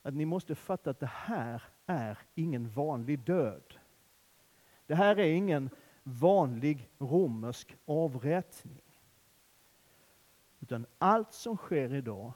att 0.07 0.13
ni 0.13 0.25
måste 0.25 0.55
fatta 0.55 0.89
att 0.89 0.99
det 0.99 1.11
här 1.13 1.63
är 1.85 2.17
ingen 2.35 2.69
vanlig 2.69 3.19
död. 3.19 3.73
Det 4.85 4.95
här 4.95 5.19
är 5.19 5.33
ingen 5.33 5.69
vanlig 6.03 6.89
romersk 6.97 7.75
avrättning. 7.85 8.81
Utan 10.59 10.85
allt 10.97 11.33
som 11.33 11.57
sker 11.57 11.93
idag 11.93 12.33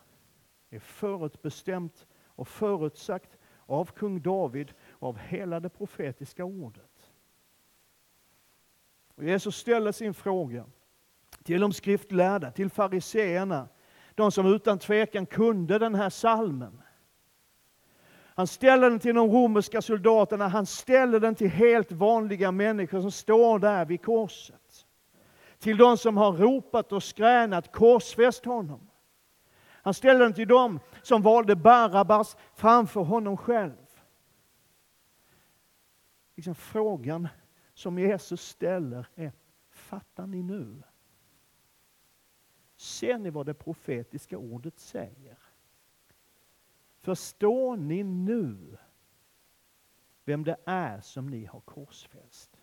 är 0.70 0.80
förutbestämt 0.80 2.08
och 2.26 2.48
förutsagt 2.48 3.38
av 3.66 3.86
kung 3.86 4.22
David 4.22 4.74
och 4.90 5.10
av 5.10 5.18
hela 5.18 5.60
det 5.60 5.70
profetiska 5.70 6.46
ordet. 6.46 7.12
Och 9.16 9.24
Jesus 9.24 9.56
ställer 9.56 9.92
sin 9.92 10.14
fråga 10.14 10.66
till 11.44 11.62
de 11.62 11.74
skriftlärda, 11.74 12.52
till 12.52 12.70
fariseerna, 12.70 13.70
de 14.16 14.32
som 14.32 14.46
utan 14.46 14.80
tvekan 14.80 15.26
kunde 15.26 15.80
den 15.80 15.96
här 15.96 16.10
salmen. 16.10 16.81
Han 18.42 18.48
ställer 18.48 18.90
den 18.90 19.00
till 19.00 19.16
de 19.16 19.30
romerska 19.30 19.82
soldaterna, 19.82 20.48
han 20.48 20.66
ställer 20.66 21.20
den 21.20 21.36
till 21.36 21.50
helt 21.50 21.92
vanliga 21.92 22.52
människor 22.52 23.02
som 23.02 23.12
står 23.12 23.60
där 23.60 23.86
vid 23.86 24.02
korset. 24.02 24.88
Till 25.60 25.78
de 25.78 25.98
som 25.98 26.18
har 26.18 26.32
ropat 26.32 26.92
och 26.92 27.04
skränat, 27.04 27.72
korsfäst 27.72 28.46
honom. 28.46 28.90
Han 29.62 29.94
ställer 29.94 30.20
den 30.20 30.34
till 30.34 30.48
dem 30.48 30.80
som 31.02 31.22
valde 31.22 31.56
Barabbas 31.56 32.38
framför 32.54 33.02
honom 33.02 33.38
själv. 33.38 33.88
Liksom 36.36 36.56
frågan 36.56 37.28
som 37.74 38.00
Jesus 38.00 38.42
ställer 38.42 39.08
är, 39.16 39.32
fattar 39.72 40.28
ni 40.28 40.44
nu? 40.44 40.84
Ser 42.76 43.18
ni 43.18 43.30
vad 43.30 43.46
det 43.46 43.54
profetiska 43.54 44.38
ordet 44.38 44.80
säger? 44.80 45.38
Förstår 47.02 47.78
ni 47.78 48.04
nu 48.04 48.78
vem 50.26 50.44
det 50.44 50.58
är 50.66 51.02
som 51.02 51.30
ni 51.30 51.46
har 51.46 51.60
korsfäst? 51.60 52.58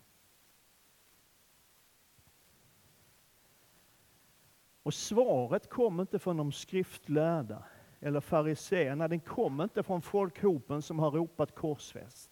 Och 4.82 4.94
svaret 4.94 5.70
kom 5.70 6.00
inte 6.00 6.18
från 6.18 6.36
de 6.36 6.52
skriftlärda 6.52 7.64
eller 8.00 8.20
fariseerna, 8.20 9.08
den 9.08 9.20
kom 9.20 9.60
inte 9.60 9.82
från 9.82 10.02
folkhopen 10.02 10.82
som 10.82 10.98
har 10.98 11.10
ropat 11.10 11.54
korsfäst. 11.54 12.30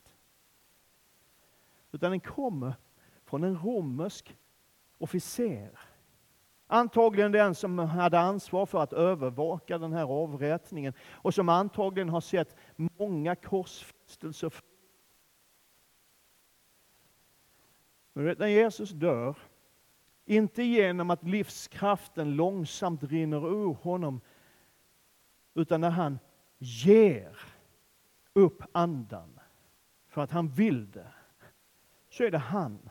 Utan 1.93 2.11
den 2.11 2.21
kommer 2.21 2.75
från 3.25 3.45
en 3.45 3.59
romersk 3.59 4.37
officer 4.99 5.79
Antagligen 6.67 7.33
den 7.33 7.55
som 7.55 7.79
hade 7.79 8.19
ansvar 8.19 8.67
för 8.67 8.83
att 8.83 8.93
övervaka 8.93 9.79
den 9.79 9.93
här 9.93 10.05
avrättningen 10.05 10.93
och 11.11 11.35
som 11.35 11.49
antagligen 11.49 12.09
har 12.09 12.21
sett 12.21 12.57
många 12.77 13.37
korsfästelser. 13.37 14.53
Men 18.13 18.37
när 18.39 18.47
Jesus 18.47 18.91
dör, 18.91 19.37
inte 20.25 20.63
genom 20.63 21.11
att 21.11 21.25
livskraften 21.25 22.37
långsamt 22.37 23.03
rinner 23.03 23.49
ur 23.49 23.75
honom, 23.75 24.21
utan 25.55 25.81
när 25.81 25.91
han 25.91 26.19
ger 26.59 27.39
upp 28.33 28.63
andan 28.73 29.41
för 30.09 30.23
att 30.23 30.31
han 30.31 30.49
vill 30.49 30.91
det, 30.91 31.13
så 32.11 32.25
är 32.25 32.31
det 32.31 32.39
han, 32.39 32.91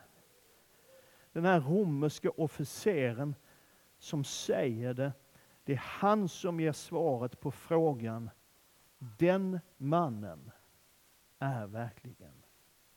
den 1.32 1.46
här 1.46 1.60
romerske 1.60 2.29
officeren, 2.29 3.36
som 4.06 4.24
säger 4.24 4.94
det. 4.94 5.14
Det 5.64 5.74
är 5.74 5.78
han 5.78 6.30
som 6.30 6.60
ger 6.60 6.72
svaret 6.72 7.40
på 7.40 7.52
frågan. 7.52 8.30
Den 8.98 9.60
mannen 9.78 10.52
är 11.40 11.68
verkligen 11.68 12.44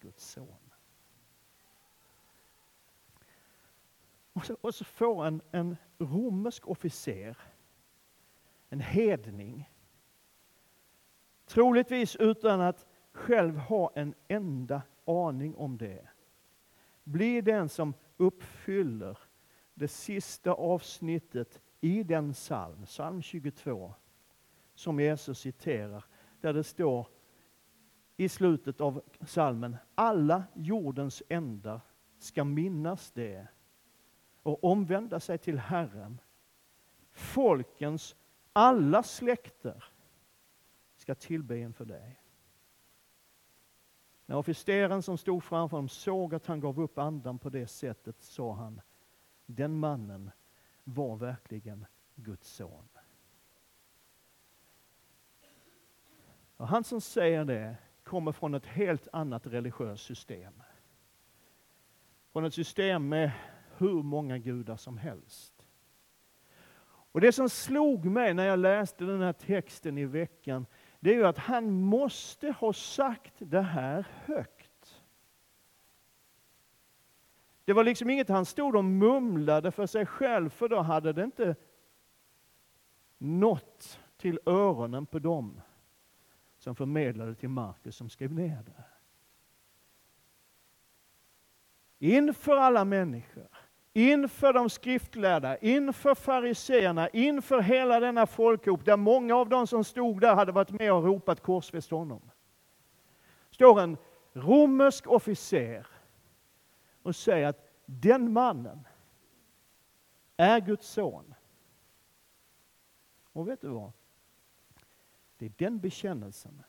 Guds 0.00 0.30
son. 0.30 0.70
Och 4.32 4.46
så, 4.46 4.56
och 4.60 4.74
så 4.74 4.84
får 4.84 5.26
en, 5.26 5.40
en 5.50 5.76
romersk 5.98 6.68
officer, 6.68 7.38
en 8.68 8.80
hedning, 8.80 9.70
troligtvis 11.46 12.16
utan 12.16 12.60
att 12.60 12.86
själv 13.12 13.56
ha 13.56 13.92
en 13.94 14.14
enda 14.28 14.82
aning 15.04 15.56
om 15.56 15.78
det, 15.78 16.08
blir 17.04 17.42
den 17.42 17.68
som 17.68 17.94
uppfyller 18.16 19.18
det 19.78 19.88
sista 19.88 20.52
avsnittet 20.52 21.62
i 21.80 22.02
den 22.02 22.32
psalm, 22.32 22.86
psalm 22.86 23.22
22, 23.22 23.94
som 24.74 25.00
Jesus 25.00 25.38
citerar, 25.38 26.04
där 26.40 26.52
det 26.52 26.64
står 26.64 27.08
i 28.16 28.28
slutet 28.28 28.80
av 28.80 29.02
psalmen, 29.20 29.76
alla 29.94 30.44
jordens 30.54 31.22
ändar 31.28 31.80
ska 32.18 32.44
minnas 32.44 33.10
det 33.10 33.46
och 34.42 34.64
omvända 34.64 35.20
sig 35.20 35.38
till 35.38 35.58
Herren. 35.58 36.20
Folkens 37.12 38.16
alla 38.52 39.02
släkter 39.02 39.84
ska 40.96 41.14
tillbe 41.14 41.58
inför 41.58 41.84
dig. 41.84 42.22
När 44.26 44.36
officeren 44.36 45.02
som 45.02 45.18
stod 45.18 45.44
framför 45.44 45.76
honom 45.76 45.88
såg 45.88 46.34
att 46.34 46.46
han 46.46 46.60
gav 46.60 46.80
upp 46.80 46.98
andan 46.98 47.38
på 47.38 47.50
det 47.50 47.66
sättet 47.66 48.22
sa 48.22 48.52
han, 48.52 48.80
den 49.48 49.78
mannen 49.78 50.30
var 50.84 51.16
verkligen 51.16 51.86
Guds 52.14 52.48
son. 52.48 52.88
Och 56.56 56.68
han 56.68 56.84
som 56.84 57.00
säger 57.00 57.44
det 57.44 57.76
kommer 58.02 58.32
från 58.32 58.54
ett 58.54 58.66
helt 58.66 59.08
annat 59.12 59.46
religiöst 59.46 60.04
system. 60.04 60.62
Från 62.32 62.44
ett 62.44 62.54
system 62.54 63.08
med 63.08 63.30
hur 63.76 64.02
många 64.02 64.38
gudar 64.38 64.76
som 64.76 64.98
helst. 64.98 65.66
Och 67.12 67.20
Det 67.20 67.32
som 67.32 67.48
slog 67.48 68.04
mig 68.04 68.34
när 68.34 68.46
jag 68.46 68.58
läste 68.58 69.04
den 69.04 69.20
här 69.20 69.32
texten 69.32 69.98
i 69.98 70.04
veckan, 70.04 70.66
det 71.00 71.10
är 71.10 71.14
ju 71.14 71.26
att 71.26 71.38
han 71.38 71.70
måste 71.70 72.50
ha 72.50 72.72
sagt 72.72 73.34
det 73.38 73.60
här 73.60 74.06
högt. 74.24 74.57
Det 77.68 77.74
var 77.74 77.84
liksom 77.84 78.10
inget 78.10 78.28
han 78.28 78.44
stod 78.44 78.76
och 78.76 78.84
mumlade 78.84 79.70
för 79.70 79.86
sig 79.86 80.06
själv, 80.06 80.50
för 80.50 80.68
då 80.68 80.80
hade 80.80 81.12
det 81.12 81.24
inte 81.24 81.56
nått 83.18 84.00
till 84.16 84.40
öronen 84.46 85.06
på 85.06 85.18
dem 85.18 85.60
som 86.58 86.74
förmedlade 86.74 87.34
till 87.34 87.48
Markus 87.48 87.96
som 87.96 88.10
skrev 88.10 88.32
ner 88.32 88.62
det. 88.66 88.84
Inför 91.98 92.56
alla 92.56 92.84
människor, 92.84 93.48
inför 93.92 94.52
de 94.52 94.70
skriftlärda, 94.70 95.56
inför 95.58 96.14
fariseerna, 96.14 97.08
inför 97.08 97.60
hela 97.60 98.00
denna 98.00 98.26
folkhop, 98.26 98.84
där 98.84 98.96
många 98.96 99.36
av 99.36 99.48
de 99.48 99.66
som 99.66 99.84
stod 99.84 100.20
där 100.20 100.34
hade 100.34 100.52
varit 100.52 100.70
med 100.70 100.92
och 100.92 101.04
ropat 101.04 101.40
korsfäst 101.40 101.90
honom. 101.90 102.30
Står 103.50 103.80
en 103.80 103.96
romersk 104.32 105.06
officer 105.06 105.86
och 107.02 107.16
säger 107.16 107.46
att 107.46 107.70
den 107.86 108.32
mannen 108.32 108.86
är 110.36 110.60
Guds 110.60 110.88
son. 110.88 111.34
Och 113.32 113.48
vet 113.48 113.60
du 113.60 113.68
vad? 113.68 113.92
Det 115.38 115.46
är 115.46 115.52
den 115.56 115.78
bekännelsen. 115.78 116.62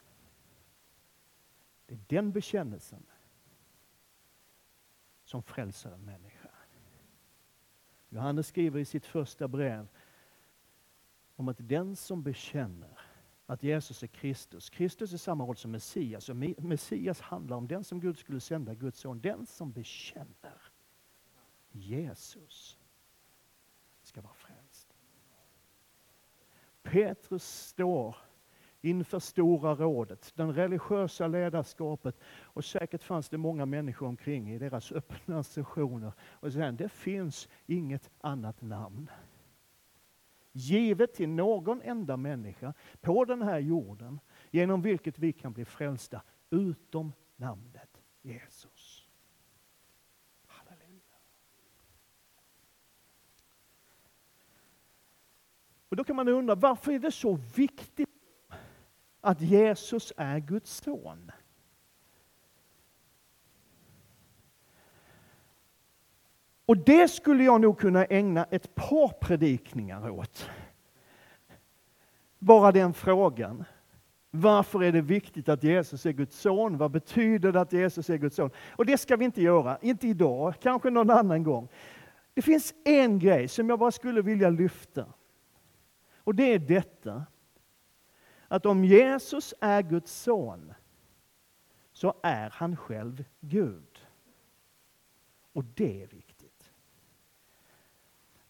Det 1.86 1.93
är 1.93 2.00
den 2.07 2.31
bekännelsen 2.31 3.05
som 5.24 5.43
frälser 5.43 5.91
en 5.91 6.05
människa. 6.05 6.50
Johannes 8.09 8.48
skriver 8.48 8.79
i 8.79 8.86
sitt 8.86 9.05
första 9.05 9.48
brev 9.48 9.88
om 11.36 11.48
att 11.48 11.57
den 11.59 11.95
som 11.95 12.24
bekänner 12.24 12.98
att 13.49 13.63
Jesus 13.63 14.03
är 14.03 14.07
Kristus, 14.07 14.69
Kristus 14.69 15.13
är 15.13 15.17
samma 15.17 15.43
roll 15.43 15.57
som 15.57 15.71
Messias, 15.71 16.29
och 16.29 16.35
Messias 16.35 17.21
handlar 17.21 17.57
om 17.57 17.67
den 17.67 17.83
som 17.83 17.99
Gud 17.99 18.17
skulle 18.17 18.39
sända, 18.39 18.73
Guds 18.73 18.99
son, 18.99 19.21
den 19.21 19.45
som 19.45 19.71
bekänner 19.71 20.61
Jesus 21.71 22.77
ska 24.01 24.21
vara 24.21 24.33
frälst. 24.33 24.95
Petrus 26.83 27.43
står 27.43 28.15
inför 28.81 29.19
Stora 29.19 29.75
rådet, 29.75 30.33
det 30.35 30.43
religiösa 30.43 31.27
ledarskapet 31.27 32.19
och 32.41 32.65
säkert 32.65 33.03
fanns 33.03 33.29
det 33.29 33.37
många 33.37 33.65
människor 33.65 34.07
omkring 34.07 34.51
i 34.51 34.59
deras 34.59 34.91
öppna 34.91 35.43
sessioner. 35.43 36.11
Och 36.21 36.53
säger 36.53 36.71
det 36.71 36.89
finns 36.89 37.49
inget 37.65 38.09
annat 38.21 38.61
namn 38.61 39.09
givet 40.59 41.13
till 41.13 41.29
någon 41.29 41.81
enda 41.81 42.17
människa 42.17 42.73
på 43.01 43.25
den 43.25 43.41
här 43.41 43.59
jorden 43.59 44.19
genom 44.51 44.81
vilket 44.81 45.19
vi 45.19 45.33
kan 45.33 45.53
bli 45.53 45.65
frälsta 45.65 46.21
utom 46.49 47.13
namnet 47.35 48.01
Jesus. 48.21 49.07
Halleluja. 50.45 51.15
Och 55.89 55.95
Då 55.95 56.03
kan 56.03 56.15
man 56.15 56.27
undra 56.27 56.55
varför 56.55 56.91
är 56.91 56.99
det 56.99 57.11
så 57.11 57.39
viktigt 57.55 58.09
att 59.21 59.41
Jesus 59.41 60.13
är 60.17 60.39
Guds 60.39 60.81
son. 60.83 61.31
Och 66.69 66.77
det 66.77 67.07
skulle 67.07 67.43
jag 67.43 67.61
nog 67.61 67.79
kunna 67.79 68.05
ägna 68.05 68.43
ett 68.43 68.75
par 68.75 69.07
predikningar 69.07 70.09
åt. 70.09 70.49
Bara 72.39 72.71
den 72.71 72.93
frågan. 72.93 73.63
Varför 74.31 74.83
är 74.83 74.91
det 74.91 75.01
viktigt 75.01 75.49
att 75.49 75.63
Jesus 75.63 76.05
är 76.05 76.11
Guds 76.11 76.39
son? 76.39 76.77
Vad 76.77 76.91
betyder 76.91 77.51
det 77.51 77.61
att 77.61 77.73
Jesus 77.73 78.09
är 78.09 78.17
Guds 78.17 78.35
son? 78.35 78.49
Och 78.71 78.85
det 78.85 78.97
ska 78.97 79.15
vi 79.15 79.25
inte 79.25 79.41
göra, 79.41 79.77
inte 79.81 80.07
idag, 80.07 80.53
kanske 80.61 80.89
någon 80.89 81.09
annan 81.09 81.43
gång. 81.43 81.67
Det 82.33 82.41
finns 82.41 82.73
en 82.83 83.19
grej 83.19 83.47
som 83.47 83.69
jag 83.69 83.79
bara 83.79 83.91
skulle 83.91 84.21
vilja 84.21 84.49
lyfta. 84.49 85.05
Och 86.17 86.35
det 86.35 86.53
är 86.53 86.59
detta 86.59 87.25
att 88.47 88.65
om 88.65 88.85
Jesus 88.85 89.53
är 89.61 89.81
Guds 89.81 90.21
son 90.21 90.73
så 91.93 92.13
är 92.23 92.49
han 92.49 92.77
själv 92.77 93.23
Gud. 93.39 93.99
Och 95.53 95.63
det 95.63 96.03
är 96.03 96.07
viktigt. 96.07 96.28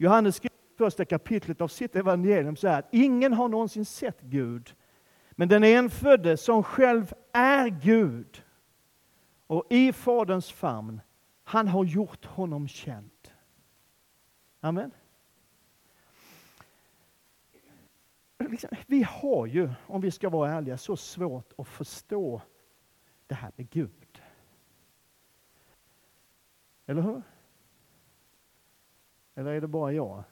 Johannes 0.01 0.35
skriver 0.35 0.55
i 0.55 0.77
första 0.77 1.05
kapitlet 1.05 1.61
av 1.61 1.67
sitt 1.67 1.95
evangelium 1.95 2.55
så 2.55 2.67
här 2.67 2.79
att 2.79 2.87
ingen 2.91 3.33
har 3.33 3.49
någonsin 3.49 3.85
sett 3.85 4.21
Gud, 4.21 4.75
men 5.31 5.47
den 5.47 5.63
enfödde 5.63 6.37
som 6.37 6.63
själv 6.63 7.13
är 7.31 7.67
Gud 7.67 8.43
och 9.47 9.65
i 9.69 9.93
Faderns 9.93 10.51
famn, 10.51 11.01
han 11.43 11.67
har 11.67 11.85
gjort 11.85 12.25
honom 12.25 12.67
känd. 12.67 13.12
Amen. 14.59 14.91
Liksom, 18.38 18.69
vi 18.88 19.03
har 19.03 19.45
ju, 19.45 19.69
om 19.88 20.01
vi 20.01 20.12
ska 20.12 20.29
vara 20.29 20.51
ärliga, 20.51 20.77
så 20.77 20.97
svårt 20.97 21.53
att 21.57 21.67
förstå 21.67 22.41
det 23.27 23.35
här 23.35 23.51
med 23.55 23.69
Gud. 23.69 24.21
Eller 26.85 27.01
hur? 27.01 27.21
Eller 29.39 29.52
är 29.52 29.62
det 29.62 29.67
bara 29.67 29.91
jag 29.91 30.23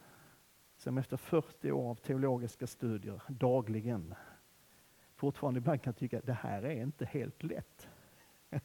som 0.77 0.97
efter 0.97 1.17
40 1.17 1.71
år 1.71 1.89
av 1.89 1.95
teologiska 1.95 2.67
studier 2.67 3.21
dagligen 3.27 4.15
fortfarande 5.15 5.57
ibland 5.57 5.81
kan 5.81 5.93
tycka 5.93 6.17
att 6.17 6.25
det 6.25 6.33
här 6.33 6.63
är 6.63 6.81
inte 6.81 7.05
helt 7.05 7.43
lätt. 7.43 7.87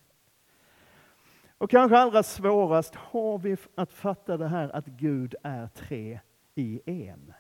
Och 1.59 1.71
kanske 1.71 1.99
allra 1.99 2.23
svårast 2.23 2.95
har 2.95 3.39
vi 3.39 3.57
att 3.75 3.93
fatta 3.93 4.37
det 4.37 4.49
här 4.49 4.69
att 4.69 4.87
Gud 4.87 5.35
är 5.43 5.69
tre 5.69 6.21
i 6.55 6.81
en 6.87 7.33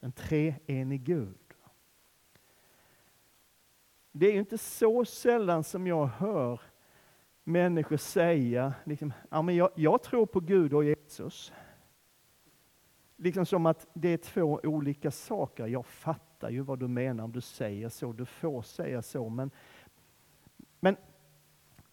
en 0.00 0.12
treenig 0.12 1.04
Gud. 1.04 1.54
Det 4.12 4.26
är 4.26 4.32
ju 4.32 4.38
inte 4.38 4.58
så 4.58 5.04
sällan 5.04 5.64
som 5.64 5.86
jag 5.86 6.06
hör 6.06 6.60
människor 7.44 7.96
säga, 7.96 8.74
liksom, 8.84 9.12
ja, 9.30 9.42
men 9.42 9.56
jag, 9.56 9.70
jag 9.74 10.02
tror 10.02 10.26
på 10.26 10.40
Gud 10.40 10.74
och 10.74 10.84
Jesus. 10.84 11.52
Liksom 13.16 13.46
som 13.46 13.66
att 13.66 13.86
det 13.92 14.08
är 14.08 14.16
två 14.16 14.60
olika 14.62 15.10
saker. 15.10 15.66
Jag 15.66 15.86
fattar 15.86 16.50
ju 16.50 16.60
vad 16.60 16.78
du 16.78 16.88
menar 16.88 17.24
om 17.24 17.32
du 17.32 17.40
säger 17.40 17.88
så, 17.88 18.12
du 18.12 18.26
får 18.26 18.62
säga 18.62 19.02
så. 19.02 19.28
Men, 19.28 19.50
men 20.80 20.96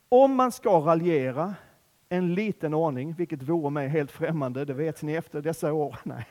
om 0.10 0.36
man 0.36 0.52
ska 0.52 0.70
raljera 0.70 1.56
en 2.10 2.34
liten 2.34 2.74
ordning, 2.74 3.14
vilket 3.14 3.44
vore 3.44 3.70
mig 3.70 3.88
helt 3.88 4.12
främmande, 4.12 4.66
det 4.66 4.74
vet 4.74 5.02
ni 5.02 5.14
efter 5.14 5.42
dessa 5.42 5.74
år. 5.74 5.98
Nej. 6.04 6.26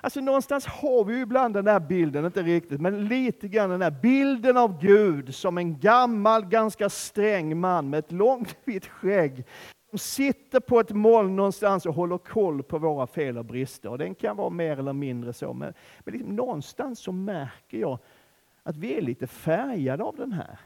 Alltså 0.00 0.20
någonstans 0.20 0.66
har 0.66 1.04
vi 1.04 1.14
ju 1.14 1.22
ibland 1.22 1.54
den 1.54 1.64
där 1.64 1.80
bilden, 1.80 2.24
inte 2.24 2.42
riktigt, 2.42 2.80
men 2.80 3.08
lite 3.08 3.48
grann 3.48 3.70
den 3.70 3.80
där 3.80 3.90
bilden 3.90 4.56
av 4.56 4.80
Gud 4.80 5.34
som 5.34 5.58
en 5.58 5.80
gammal, 5.80 6.46
ganska 6.46 6.88
sträng 6.88 7.60
man 7.60 7.90
med 7.90 7.98
ett 7.98 8.12
långt 8.12 8.56
vitt 8.64 8.86
skägg 8.86 9.44
som 9.94 9.98
sitter 9.98 10.60
på 10.60 10.80
ett 10.80 10.90
moln 10.90 11.36
någonstans 11.36 11.86
och 11.86 11.94
håller 11.94 12.18
koll 12.18 12.62
på 12.62 12.78
våra 12.78 13.06
fel 13.06 13.38
och 13.38 13.44
brister. 13.44 13.88
Och 13.88 13.98
den 13.98 14.14
kan 14.14 14.36
vara 14.36 14.50
mer 14.50 14.78
eller 14.78 14.92
mindre 14.92 15.32
så, 15.32 15.52
men, 15.52 15.74
men 16.00 16.12
liksom 16.14 16.36
någonstans 16.36 16.98
så 16.98 17.12
märker 17.12 17.78
jag 17.78 17.98
att 18.62 18.76
vi 18.76 18.94
är 18.94 19.00
lite 19.00 19.26
färgade 19.26 20.04
av 20.04 20.16
den 20.16 20.32
här 20.32 20.58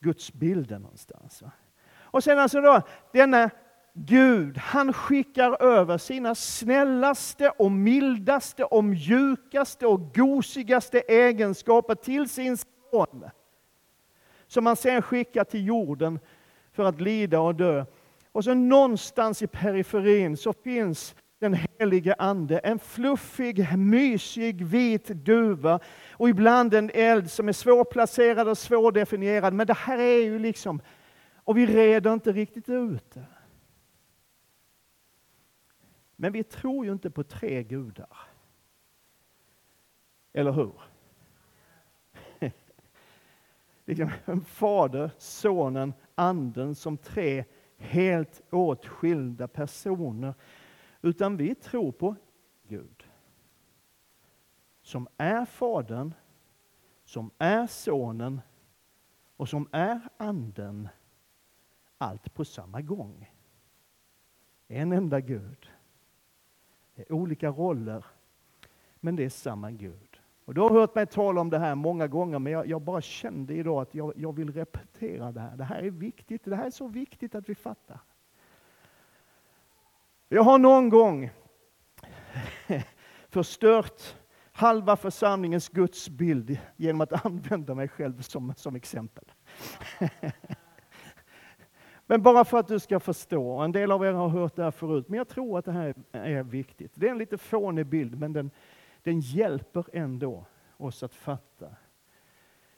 gudsbilden 0.00 0.82
någonstans. 0.82 1.42
Va? 1.42 1.50
Och 1.98 2.24
sen 2.24 2.38
alltså 2.38 2.60
då, 2.60 2.82
denna 3.12 3.50
Gud, 3.94 4.58
han 4.58 4.92
skickar 4.92 5.62
över 5.62 5.98
sina 5.98 6.34
snällaste 6.34 7.50
och 7.50 7.72
mildaste 7.72 8.64
och 8.64 8.84
mjukaste 8.84 9.86
och 9.86 10.14
gosigaste 10.14 11.00
egenskaper 11.00 11.94
till 11.94 12.28
sin 12.28 12.56
son. 12.90 13.24
Som 14.46 14.66
han 14.66 14.76
sen 14.76 15.02
skickar 15.02 15.44
till 15.44 15.66
jorden 15.66 16.18
för 16.78 16.84
att 16.84 17.00
lida 17.00 17.40
och 17.40 17.54
dö. 17.54 17.84
Och 18.32 18.44
så 18.44 18.54
någonstans 18.54 19.42
i 19.42 19.46
periferin 19.46 20.36
så 20.36 20.52
finns 20.52 21.14
den 21.38 21.54
helige 21.54 22.14
Ande, 22.18 22.58
en 22.58 22.78
fluffig, 22.78 23.78
mysig, 23.78 24.64
vit 24.64 25.06
duva 25.06 25.80
och 26.10 26.28
ibland 26.28 26.74
en 26.74 26.90
eld 26.94 27.30
som 27.30 27.48
är 27.48 27.52
svårplacerad 27.52 28.48
och 28.48 28.58
svårdefinierad. 28.58 29.54
Men 29.54 29.66
det 29.66 29.74
här 29.74 29.98
är 29.98 30.22
ju 30.22 30.38
liksom, 30.38 30.80
och 31.36 31.58
vi 31.58 31.66
reder 31.66 32.12
inte 32.12 32.32
riktigt 32.32 32.68
ut 32.68 33.10
det. 33.10 33.26
Men 36.16 36.32
vi 36.32 36.44
tror 36.44 36.86
ju 36.86 36.92
inte 36.92 37.10
på 37.10 37.24
tre 37.24 37.62
gudar. 37.62 38.18
Eller 40.32 40.52
hur? 40.52 40.80
liksom 43.84 44.10
Fader, 44.44 45.10
Sonen, 45.18 45.92
Anden 46.18 46.74
som 46.74 46.96
tre 46.96 47.44
helt 47.76 48.42
åtskilda 48.50 49.48
personer. 49.48 50.34
Utan 51.02 51.36
vi 51.36 51.54
tror 51.54 51.92
på 51.92 52.14
Gud. 52.68 53.04
Som 54.82 55.08
är 55.16 55.44
Fadern, 55.44 56.14
som 57.04 57.30
är 57.38 57.66
Sonen 57.66 58.40
och 59.36 59.48
som 59.48 59.68
är 59.72 60.00
Anden. 60.16 60.88
Allt 61.98 62.34
på 62.34 62.44
samma 62.44 62.80
gång. 62.80 63.32
En 64.68 64.92
enda 64.92 65.20
Gud. 65.20 65.70
Det 66.94 67.02
är 67.02 67.12
olika 67.12 67.48
roller, 67.48 68.04
men 69.00 69.16
det 69.16 69.24
är 69.24 69.30
samma 69.30 69.70
Gud. 69.70 70.07
Och 70.48 70.54
du 70.54 70.60
har 70.60 70.70
hört 70.70 70.94
mig 70.94 71.06
tala 71.06 71.40
om 71.40 71.50
det 71.50 71.58
här 71.58 71.74
många 71.74 72.06
gånger, 72.06 72.38
men 72.38 72.52
jag, 72.52 72.66
jag 72.66 72.82
bara 72.82 73.00
kände 73.00 73.54
idag 73.54 73.82
att 73.82 73.94
jag, 73.94 74.12
jag, 74.16 74.36
vill 74.36 74.52
repetera 74.52 75.32
det 75.32 75.40
här. 75.40 75.56
Det 75.56 75.64
här 75.64 75.82
är 75.82 75.90
viktigt. 75.90 76.44
Det 76.44 76.56
här 76.56 76.66
är 76.66 76.70
så 76.70 76.88
viktigt 76.88 77.34
att 77.34 77.48
vi 77.48 77.54
fattar. 77.54 78.00
Jag 80.28 80.42
har 80.42 80.58
någon 80.58 80.88
gång 80.88 81.30
förstört 83.28 84.16
halva 84.52 84.96
församlingens 84.96 85.68
gudsbild 85.68 86.58
genom 86.76 87.00
att 87.00 87.26
använda 87.26 87.74
mig 87.74 87.88
själv 87.88 88.20
som, 88.20 88.54
som 88.56 88.76
exempel. 88.76 89.24
Men 92.06 92.22
bara 92.22 92.44
för 92.44 92.58
att 92.58 92.68
du 92.68 92.78
ska 92.78 93.00
förstå, 93.00 93.58
en 93.58 93.72
del 93.72 93.92
av 93.92 94.04
er 94.04 94.12
har 94.12 94.28
hört 94.28 94.56
det 94.56 94.62
här 94.62 94.70
förut, 94.70 95.08
men 95.08 95.18
jag 95.18 95.28
tror 95.28 95.58
att 95.58 95.64
det 95.64 95.72
här 95.72 95.94
är 96.12 96.42
viktigt. 96.42 96.92
Det 96.94 97.06
är 97.06 97.10
en 97.10 97.18
lite 97.18 97.38
fånig 97.38 97.86
bild, 97.86 98.18
men 98.18 98.32
den, 98.32 98.50
den 99.02 99.20
hjälper 99.20 99.84
ändå 99.92 100.46
oss 100.76 101.02
att 101.02 101.14
fatta. 101.14 101.76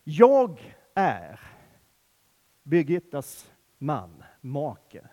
Jag 0.04 0.76
är 0.94 1.40
Birgittas 2.62 3.52
man, 3.78 4.24
make, 4.40 5.08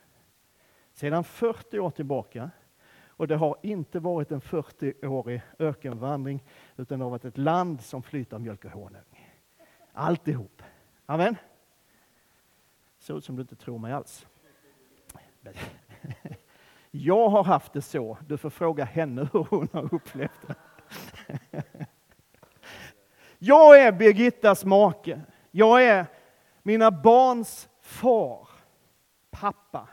sedan 0.94 1.24
40 1.24 1.80
år 1.80 1.90
tillbaka. 1.90 2.52
Och 3.08 3.28
det 3.28 3.36
har 3.36 3.58
inte 3.62 4.00
varit 4.00 4.32
en 4.32 4.42
40-årig 4.42 5.42
ökenvandring, 5.60 6.44
utan 6.76 7.00
det 7.00 7.06
har 7.06 7.10
varit 7.10 7.26
ett 7.26 7.38
land 7.38 7.82
som 7.82 8.04
flyter 8.04 8.40
mjölk 8.40 8.66
och 8.66 8.72
honung. 8.72 9.30
Alltihop. 9.94 10.62
Amen. 11.06 11.36
Så 13.00 13.18
ut 13.18 13.26
som 13.26 13.36
du 13.36 13.42
inte 13.42 13.56
tror 13.56 13.78
mig 13.78 13.94
alls. 13.94 14.28
Jag 16.92 17.30
har 17.30 17.44
haft 17.44 17.74
det 17.74 17.82
så. 17.82 18.18
Du 18.28 18.38
får 18.38 18.50
fråga 18.50 18.86
henne 18.86 19.30
hur 19.34 19.44
hon 19.50 19.68
har 19.74 19.94
upplevt 19.96 20.48
det. 20.48 20.56
Jag 23.40 23.82
är 23.82 23.92
Birgittas 23.92 24.66
make. 24.66 25.22
Jag 25.52 25.84
är 25.84 26.06
mina 26.64 26.92
barns 26.92 27.70
far, 27.82 28.50
pappa. 29.30 29.90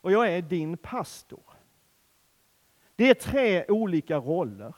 Och 0.00 0.12
jag 0.12 0.32
är 0.32 0.42
din 0.42 0.76
pastor. 0.76 1.42
Det 2.96 3.10
är 3.10 3.14
tre 3.14 3.64
olika 3.68 4.16
roller. 4.16 4.76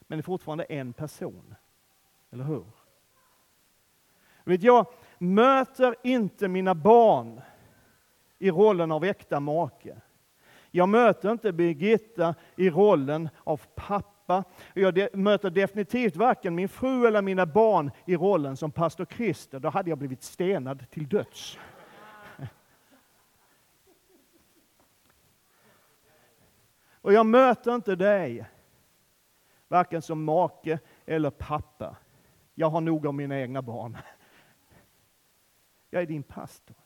Men 0.00 0.18
det 0.18 0.20
är 0.20 0.22
fortfarande 0.22 0.64
en 0.64 0.92
person. 0.92 1.54
Eller 2.30 2.44
hur? 2.44 2.66
Vet 4.44 4.62
jag 4.62 4.86
möter 5.18 5.96
inte 6.02 6.48
mina 6.48 6.74
barn 6.74 7.40
i 8.38 8.50
rollen 8.50 8.92
av 8.92 9.04
äkta 9.04 9.40
make. 9.40 9.96
Jag 10.76 10.88
möter 10.88 11.32
inte 11.32 11.52
Birgitta 11.52 12.34
i 12.56 12.70
rollen 12.70 13.28
av 13.44 13.60
pappa. 13.74 14.44
Jag 14.74 15.16
möter 15.16 15.50
definitivt 15.50 16.16
varken 16.16 16.54
min 16.54 16.68
fru 16.68 17.06
eller 17.06 17.22
mina 17.22 17.46
barn 17.46 17.90
i 18.04 18.16
rollen 18.16 18.56
som 18.56 18.70
pastor 18.70 19.04
Christer. 19.04 19.58
Då 19.58 19.68
hade 19.68 19.90
jag 19.90 19.98
blivit 19.98 20.22
stenad 20.22 20.90
till 20.90 21.08
döds. 21.08 21.58
Och 26.90 27.12
jag 27.12 27.26
möter 27.26 27.74
inte 27.74 27.96
dig, 27.96 28.46
varken 29.68 30.02
som 30.02 30.24
make 30.24 30.78
eller 31.06 31.30
pappa. 31.30 31.96
Jag 32.54 32.70
har 32.70 32.80
nog 32.80 33.06
av 33.06 33.14
mina 33.14 33.40
egna 33.40 33.62
barn. 33.62 33.98
Jag 35.90 36.02
är 36.02 36.06
din 36.06 36.22
pastor. 36.22 36.76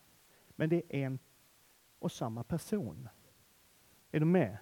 Men 0.48 0.68
det 0.68 0.76
är 0.76 1.06
en 1.06 1.18
och 1.98 2.12
samma 2.12 2.44
person. 2.44 3.08
Är 4.10 4.20
du 4.20 4.26
med? 4.26 4.58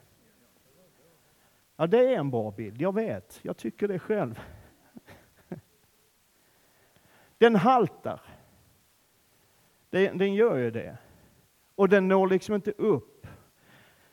Ja, 1.76 1.86
det 1.86 2.14
är 2.14 2.18
en 2.18 2.30
bra 2.30 2.50
bild. 2.50 2.80
Jag 2.80 2.94
vet. 2.94 3.38
Jag 3.42 3.56
tycker 3.56 3.88
det 3.88 3.98
själv. 3.98 4.40
Den 7.38 7.56
haltar. 7.56 8.20
Den, 9.90 10.18
den 10.18 10.34
gör 10.34 10.56
ju 10.56 10.70
det. 10.70 10.98
Och 11.74 11.88
den 11.88 12.08
når 12.08 12.28
liksom 12.28 12.54
inte 12.54 12.70
upp 12.70 13.26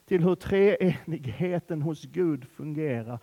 till 0.05 0.23
hur 0.23 0.35
treenigheten 0.35 1.81
hos 1.81 2.03
Gud 2.03 2.47
fungerar. 2.47 3.19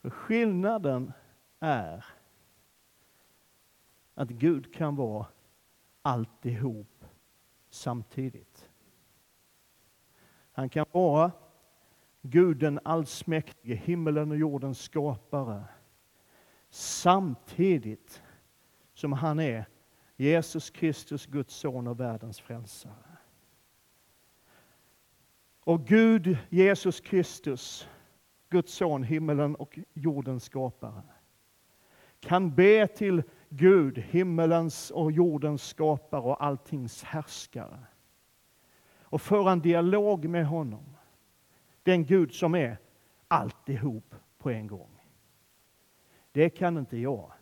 För 0.00 0.10
skillnaden 0.10 1.12
är 1.60 2.04
att 4.14 4.28
Gud 4.28 4.74
kan 4.74 4.96
vara 4.96 5.26
alltihop 6.02 7.04
samtidigt. 7.70 8.68
Han 10.52 10.68
kan 10.68 10.86
vara 10.92 11.32
Gud 12.22 12.56
den 12.56 12.80
allsmäktige, 12.84 13.74
himmelen 13.74 14.30
och 14.30 14.36
jordens 14.36 14.82
skapare, 14.82 15.64
samtidigt 16.70 18.22
som 18.94 19.12
han 19.12 19.40
är 19.40 19.64
Jesus 20.16 20.70
Kristus, 20.70 21.26
Guds 21.26 21.54
son 21.54 21.86
och 21.86 22.00
världens 22.00 22.40
frälsare. 22.40 23.16
Och 25.60 25.86
Gud, 25.86 26.38
Jesus 26.48 27.00
Kristus, 27.00 27.88
Guds 28.48 28.72
son, 28.72 29.02
himmelen 29.02 29.54
och 29.54 29.78
jordens 29.94 30.44
skapare, 30.44 31.02
kan 32.20 32.54
be 32.54 32.86
till 32.86 33.22
Gud, 33.48 33.98
himmelens 33.98 34.90
och 34.90 35.12
jordens 35.12 35.68
skapare 35.68 36.22
och 36.22 36.44
alltings 36.44 37.02
härskare. 37.02 37.78
Och 39.02 39.22
föra 39.22 39.52
en 39.52 39.60
dialog 39.60 40.28
med 40.28 40.46
honom. 40.46 40.96
Den 41.82 42.04
Gud 42.04 42.34
som 42.34 42.54
är 42.54 42.78
alltihop 43.28 44.14
på 44.38 44.50
en 44.50 44.66
gång. 44.66 45.00
Det 46.32 46.50
kan 46.50 46.78
inte 46.78 46.96
jag. 46.96 47.32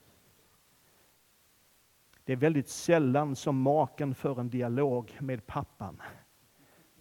Det 2.24 2.32
är 2.32 2.36
väldigt 2.36 2.68
sällan 2.68 3.36
som 3.36 3.62
maken 3.62 4.14
för 4.14 4.40
en 4.40 4.50
dialog 4.50 5.16
med 5.20 5.46
pappan. 5.46 6.02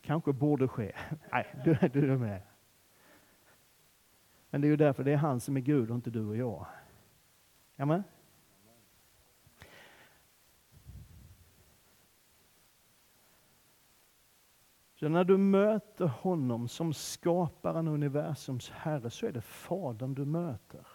Kanske 0.02 0.34
borde 0.34 0.68
ske. 0.68 0.96
Nej, 1.32 1.56
du, 1.66 1.78
du 1.94 2.12
är 2.12 2.18
med. 2.18 2.42
Men 4.50 4.62
det 4.62 4.68
är 4.68 4.70
ju 4.70 4.76
därför 4.76 5.04
det 5.04 5.12
är 5.12 5.18
han 5.18 5.40
som 5.40 5.58
är 5.58 5.62
Gud 5.62 5.90
och 5.90 5.96
inte 5.96 6.10
du 6.10 6.26
och 6.26 6.38
jag. 6.38 6.66
Amen? 7.78 8.04
Så 15.00 15.10
när 15.10 15.24
du 15.24 15.38
möter 15.38 16.06
honom 16.06 16.68
som 16.68 16.94
skaparen 16.94 17.88
universums 17.88 18.70
Herre 18.70 19.10
så 19.10 19.26
är 19.26 19.32
det 19.32 19.42
Fadern 19.42 20.14
du 20.14 20.26
möter. 20.26 20.88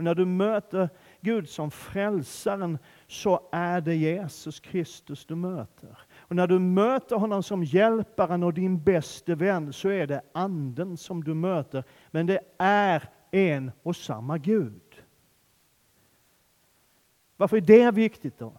Och 0.00 0.04
när 0.04 0.14
du 0.14 0.26
möter 0.26 0.88
Gud 1.20 1.48
som 1.48 1.70
frälsaren 1.70 2.78
så 3.06 3.48
är 3.52 3.80
det 3.80 3.94
Jesus 3.94 4.60
Kristus 4.60 5.26
du 5.26 5.34
möter. 5.34 5.98
Och 6.18 6.36
när 6.36 6.46
du 6.46 6.58
möter 6.58 7.16
honom 7.16 7.42
som 7.42 7.64
hjälparen 7.64 8.42
och 8.42 8.54
din 8.54 8.82
bäste 8.82 9.34
vän 9.34 9.72
så 9.72 9.88
är 9.88 10.06
det 10.06 10.22
anden 10.32 10.96
som 10.96 11.24
du 11.24 11.34
möter. 11.34 11.84
Men 12.10 12.26
det 12.26 12.40
är 12.58 13.08
en 13.30 13.72
och 13.82 13.96
samma 13.96 14.38
Gud. 14.38 15.02
Varför 17.36 17.56
är 17.56 17.60
det 17.60 17.90
viktigt 17.90 18.38
då? 18.38 18.52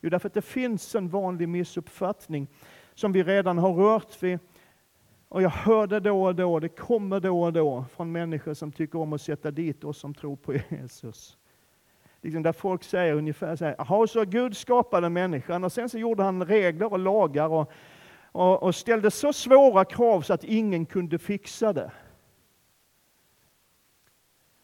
Jo, 0.00 0.10
därför 0.10 0.26
att 0.26 0.34
det 0.34 0.42
finns 0.42 0.94
en 0.94 1.08
vanlig 1.08 1.48
missuppfattning 1.48 2.48
som 2.94 3.12
vi 3.12 3.22
redan 3.22 3.58
har 3.58 3.72
rört 3.72 4.22
vid. 4.22 4.38
Och 5.28 5.42
jag 5.42 5.50
hör 5.50 5.86
det 5.86 6.00
då 6.00 6.24
och 6.24 6.34
då, 6.34 6.60
det 6.60 6.68
kommer 6.68 7.20
då 7.20 7.42
och 7.42 7.52
då 7.52 7.84
från 7.96 8.12
människor 8.12 8.54
som 8.54 8.72
tycker 8.72 8.98
om 8.98 9.12
att 9.12 9.22
sätta 9.22 9.50
dit 9.50 9.84
oss 9.84 9.98
som 9.98 10.14
tror 10.14 10.36
på 10.36 10.54
Jesus. 10.68 11.36
Liksom 12.22 12.42
där 12.42 12.52
folk 12.52 12.84
säger 12.84 13.14
ungefär 13.14 13.56
så 13.56 13.64
här, 13.64 13.74
jaha, 13.78 14.06
så 14.06 14.24
Gud 14.24 14.56
skapade 14.56 15.08
människan 15.08 15.64
och 15.64 15.72
sen 15.72 15.88
så 15.88 15.98
gjorde 15.98 16.22
han 16.22 16.46
regler 16.46 16.92
och 16.92 16.98
lagar 16.98 17.48
och, 17.48 17.72
och, 18.32 18.62
och 18.62 18.74
ställde 18.74 19.10
så 19.10 19.32
svåra 19.32 19.84
krav 19.84 20.20
så 20.20 20.32
att 20.32 20.44
ingen 20.44 20.86
kunde 20.86 21.18
fixa 21.18 21.72
det. 21.72 21.90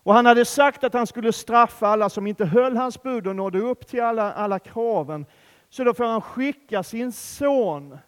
Och 0.07 0.15
han 0.15 0.27
hade 0.27 0.45
sagt 0.45 0.85
att 0.85 0.95
han 0.95 1.07
skulle 1.07 1.33
straffa 1.33 1.87
alla 1.89 2.09
som 2.09 2.27
inte 2.27 2.45
höll 2.45 2.77
hans 2.77 3.03
bud 3.03 3.27
och 3.27 3.37
nådde 3.37 3.59
upp 3.59 3.87
till 3.87 4.03
alla, 4.03 4.33
alla 4.33 4.59
kraven. 4.59 5.27
Så 5.69 5.85
då 5.85 5.95
får 5.95 6.05
han 6.05 6.21
skicka 6.21 6.83
sin 6.83 7.13
son, 7.13 7.99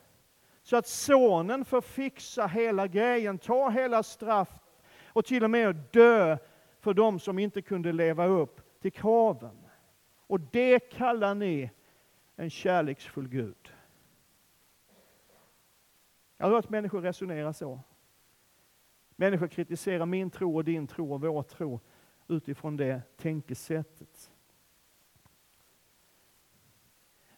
så 0.63 0.77
att 0.77 0.87
sonen 0.87 1.65
får 1.65 1.81
fixa 1.81 2.47
hela 2.47 2.87
grejen, 2.87 3.39
ta 3.39 3.71
hela 3.71 4.03
straff 4.03 4.49
och 5.07 5.25
till 5.25 5.45
och 5.45 5.51
med 5.51 5.77
dö 5.93 6.39
för 6.81 6.95
de 6.95 7.21
som 7.21 7.39
inte 7.39 7.63
kunde 7.63 7.93
leva 7.93 8.27
upp 8.27 8.81
till 8.81 8.93
kraven. 8.93 9.59
Och 10.27 10.41
det 10.41 10.79
kallar 10.79 11.35
ni 11.35 11.71
en 12.37 12.51
kärleksfull 12.51 13.29
Gud. 13.29 13.73
Jag 16.37 16.47
har 16.47 16.55
hört 16.55 16.69
människor 16.69 17.01
resonera 17.01 17.53
så. 17.53 17.81
Människor 19.21 19.49
kritiserar 19.49 20.07
min 20.07 20.31
tro 20.31 20.57
och 20.57 20.65
din 20.65 20.87
tro 20.87 21.13
och 21.13 21.21
vår 21.21 21.43
tro 21.43 21.81
utifrån 22.29 22.77
det 22.77 23.03
tänkesättet. 23.17 24.31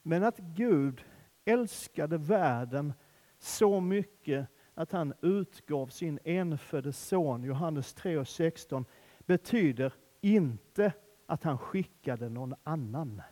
Men 0.03 0.25
att 0.25 0.39
Gud 0.39 1.05
älskade 1.45 2.19
världen 2.19 2.93
så 3.39 3.81
mycket 3.81 4.49
att 4.75 4.93
han 4.93 5.15
utgav 5.21 5.87
sin 5.87 6.19
enfödde 6.25 6.93
son, 6.93 7.45
Johannes 7.45 7.95
3 7.95 8.19
och 8.19 8.29
16, 8.29 8.85
betyder 9.19 9.93
inte 10.21 10.93
att 11.27 11.43
han 11.43 11.59
skickade 11.59 12.29
någon 12.29 12.55
annan. 12.63 13.23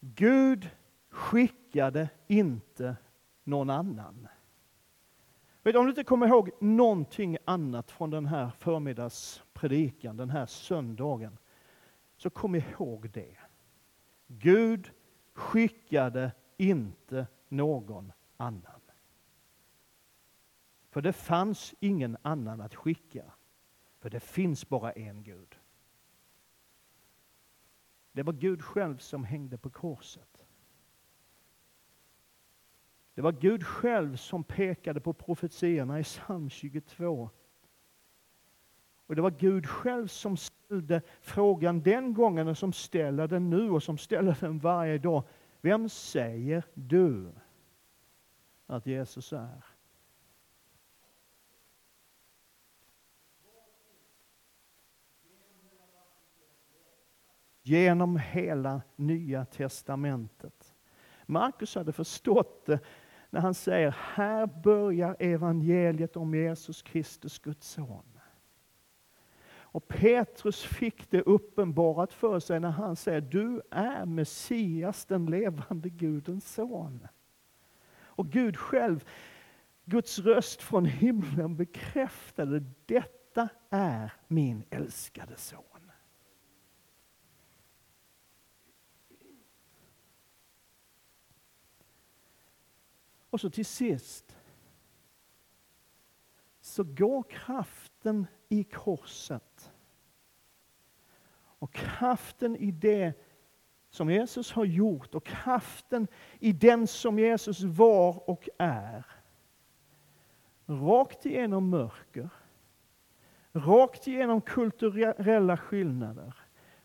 Gud 0.00 0.70
skickade 1.18 2.08
inte 2.26 2.96
någon 3.44 3.70
annan. 3.70 4.28
Vet 5.62 5.76
om 5.76 5.84
du 5.84 5.90
inte 5.90 6.04
kommer 6.04 6.26
ihåg 6.26 6.50
någonting 6.60 7.36
annat 7.44 7.90
från 7.90 8.10
den 8.10 8.26
här 8.26 8.50
förmiddagspredikan, 8.50 10.16
den 10.16 10.30
här 10.30 10.46
söndagen, 10.46 11.38
så 12.16 12.30
kom 12.30 12.54
ihåg 12.54 13.10
det. 13.10 13.36
Gud 14.26 14.90
skickade 15.32 16.32
inte 16.56 17.26
någon 17.48 18.12
annan. 18.36 18.80
För 20.90 21.00
det 21.00 21.12
fanns 21.12 21.74
ingen 21.80 22.16
annan 22.22 22.60
att 22.60 22.74
skicka. 22.74 23.24
För 23.98 24.10
det 24.10 24.20
finns 24.20 24.68
bara 24.68 24.92
en 24.92 25.22
Gud. 25.22 25.58
Det 28.12 28.22
var 28.22 28.32
Gud 28.32 28.64
själv 28.64 28.98
som 28.98 29.24
hängde 29.24 29.58
på 29.58 29.70
korset. 29.70 30.37
Det 33.18 33.22
var 33.22 33.32
Gud 33.32 33.66
själv 33.66 34.16
som 34.16 34.44
pekade 34.44 35.00
på 35.00 35.12
profetierna 35.12 36.00
i 36.00 36.02
psalm 36.02 36.50
22. 36.50 37.30
Och 39.06 39.16
det 39.16 39.22
var 39.22 39.30
Gud 39.30 39.66
själv 39.66 40.06
som 40.06 40.36
ställde 40.36 41.02
frågan 41.20 41.82
den 41.82 42.14
gången 42.14 42.48
och 42.48 42.58
som 42.58 42.72
ställer 42.72 43.28
den 43.28 43.50
nu 43.50 43.70
och 43.70 43.82
som 43.82 43.98
ställer 43.98 44.36
den 44.40 44.58
varje 44.58 44.98
dag. 44.98 45.22
Vem 45.60 45.88
säger 45.88 46.62
du 46.74 47.32
att 48.66 48.86
Jesus 48.86 49.32
är? 49.32 49.64
Genom 57.62 58.16
hela 58.16 58.82
Nya 58.96 59.44
Testamentet. 59.44 60.74
Markus 61.26 61.74
hade 61.74 61.92
förstått 61.92 62.66
det 62.66 62.80
när 63.30 63.40
han 63.40 63.54
säger, 63.54 63.96
här 64.14 64.46
börjar 64.46 65.16
evangeliet 65.18 66.16
om 66.16 66.34
Jesus 66.34 66.82
Kristus, 66.82 67.38
Guds 67.38 67.68
son. 67.68 68.18
Och 69.70 69.88
Petrus 69.88 70.62
fick 70.62 71.10
det 71.10 71.22
uppenbarat 71.22 72.12
för 72.12 72.40
sig 72.40 72.60
när 72.60 72.70
han 72.70 72.96
säger, 72.96 73.20
du 73.20 73.62
är 73.70 74.06
Messias, 74.06 75.04
den 75.04 75.26
levande 75.26 75.88
Gudens 75.88 76.54
son. 76.54 77.08
Och 78.00 78.30
Gud 78.30 78.56
själv, 78.56 79.04
Guds 79.84 80.18
röst 80.18 80.62
från 80.62 80.84
himlen 80.84 81.56
bekräftade, 81.56 82.64
detta 82.86 83.48
är 83.70 84.12
min 84.28 84.64
älskade 84.70 85.36
son. 85.36 85.77
Och 93.30 93.40
så 93.40 93.50
till 93.50 93.66
sist 93.66 94.36
så 96.60 96.84
går 96.84 97.22
kraften 97.22 98.26
i 98.48 98.64
korset 98.64 99.72
och 101.58 101.72
kraften 101.72 102.56
i 102.56 102.70
det 102.70 103.12
som 103.90 104.10
Jesus 104.10 104.52
har 104.52 104.64
gjort 104.64 105.14
och 105.14 105.24
kraften 105.24 106.08
i 106.38 106.52
den 106.52 106.86
som 106.86 107.18
Jesus 107.18 107.62
var 107.62 108.30
och 108.30 108.48
är. 108.58 109.06
Rakt 110.66 111.26
igenom 111.26 111.68
mörker, 111.70 112.28
rakt 113.52 114.06
igenom 114.08 114.40
kulturella 114.40 115.56
skillnader, 115.56 116.34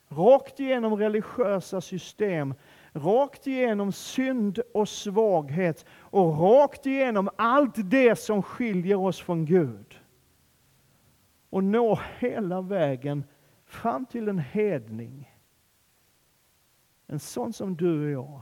rakt 0.08 0.60
igenom 0.60 0.95
religiösa 0.95 1.82
system, 1.82 2.53
rakt 2.93 3.47
igenom 3.47 3.91
synd 3.91 4.60
och 4.73 4.89
svaghet 4.89 5.86
och 5.89 6.39
rakt 6.39 6.86
igenom 6.86 7.29
allt 7.36 7.89
det 7.91 8.15
som 8.15 8.43
skiljer 8.43 8.95
oss 8.97 9.21
från 9.21 9.45
Gud. 9.45 9.99
Och 11.49 11.63
nå 11.63 11.99
hela 12.19 12.62
vägen 12.62 13.23
fram 13.65 14.06
till 14.06 14.27
en 14.27 14.39
hedning. 14.39 15.34
En 17.08 17.19
sån 17.19 17.53
som 17.53 17.75
du 17.75 18.06
och 18.06 18.12
jag. 18.12 18.41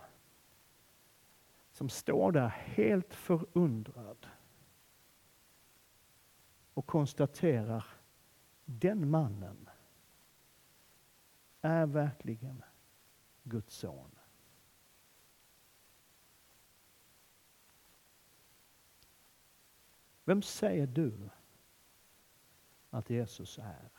Som 1.72 1.90
står 1.90 2.32
där 2.32 2.48
helt 2.48 3.14
förundrad 3.14 4.28
och 6.74 6.86
konstaterar 6.86 7.86
den 8.66 9.10
mannen 9.10 9.70
är 11.62 11.86
verkligen 11.86 12.64
Guds 13.44 13.76
son. 13.76 14.21
Vem 20.32 20.42
säger 20.42 20.88
du 20.88 21.30
att 22.90 23.10
Jesus 23.10 23.60
är? 23.60 23.90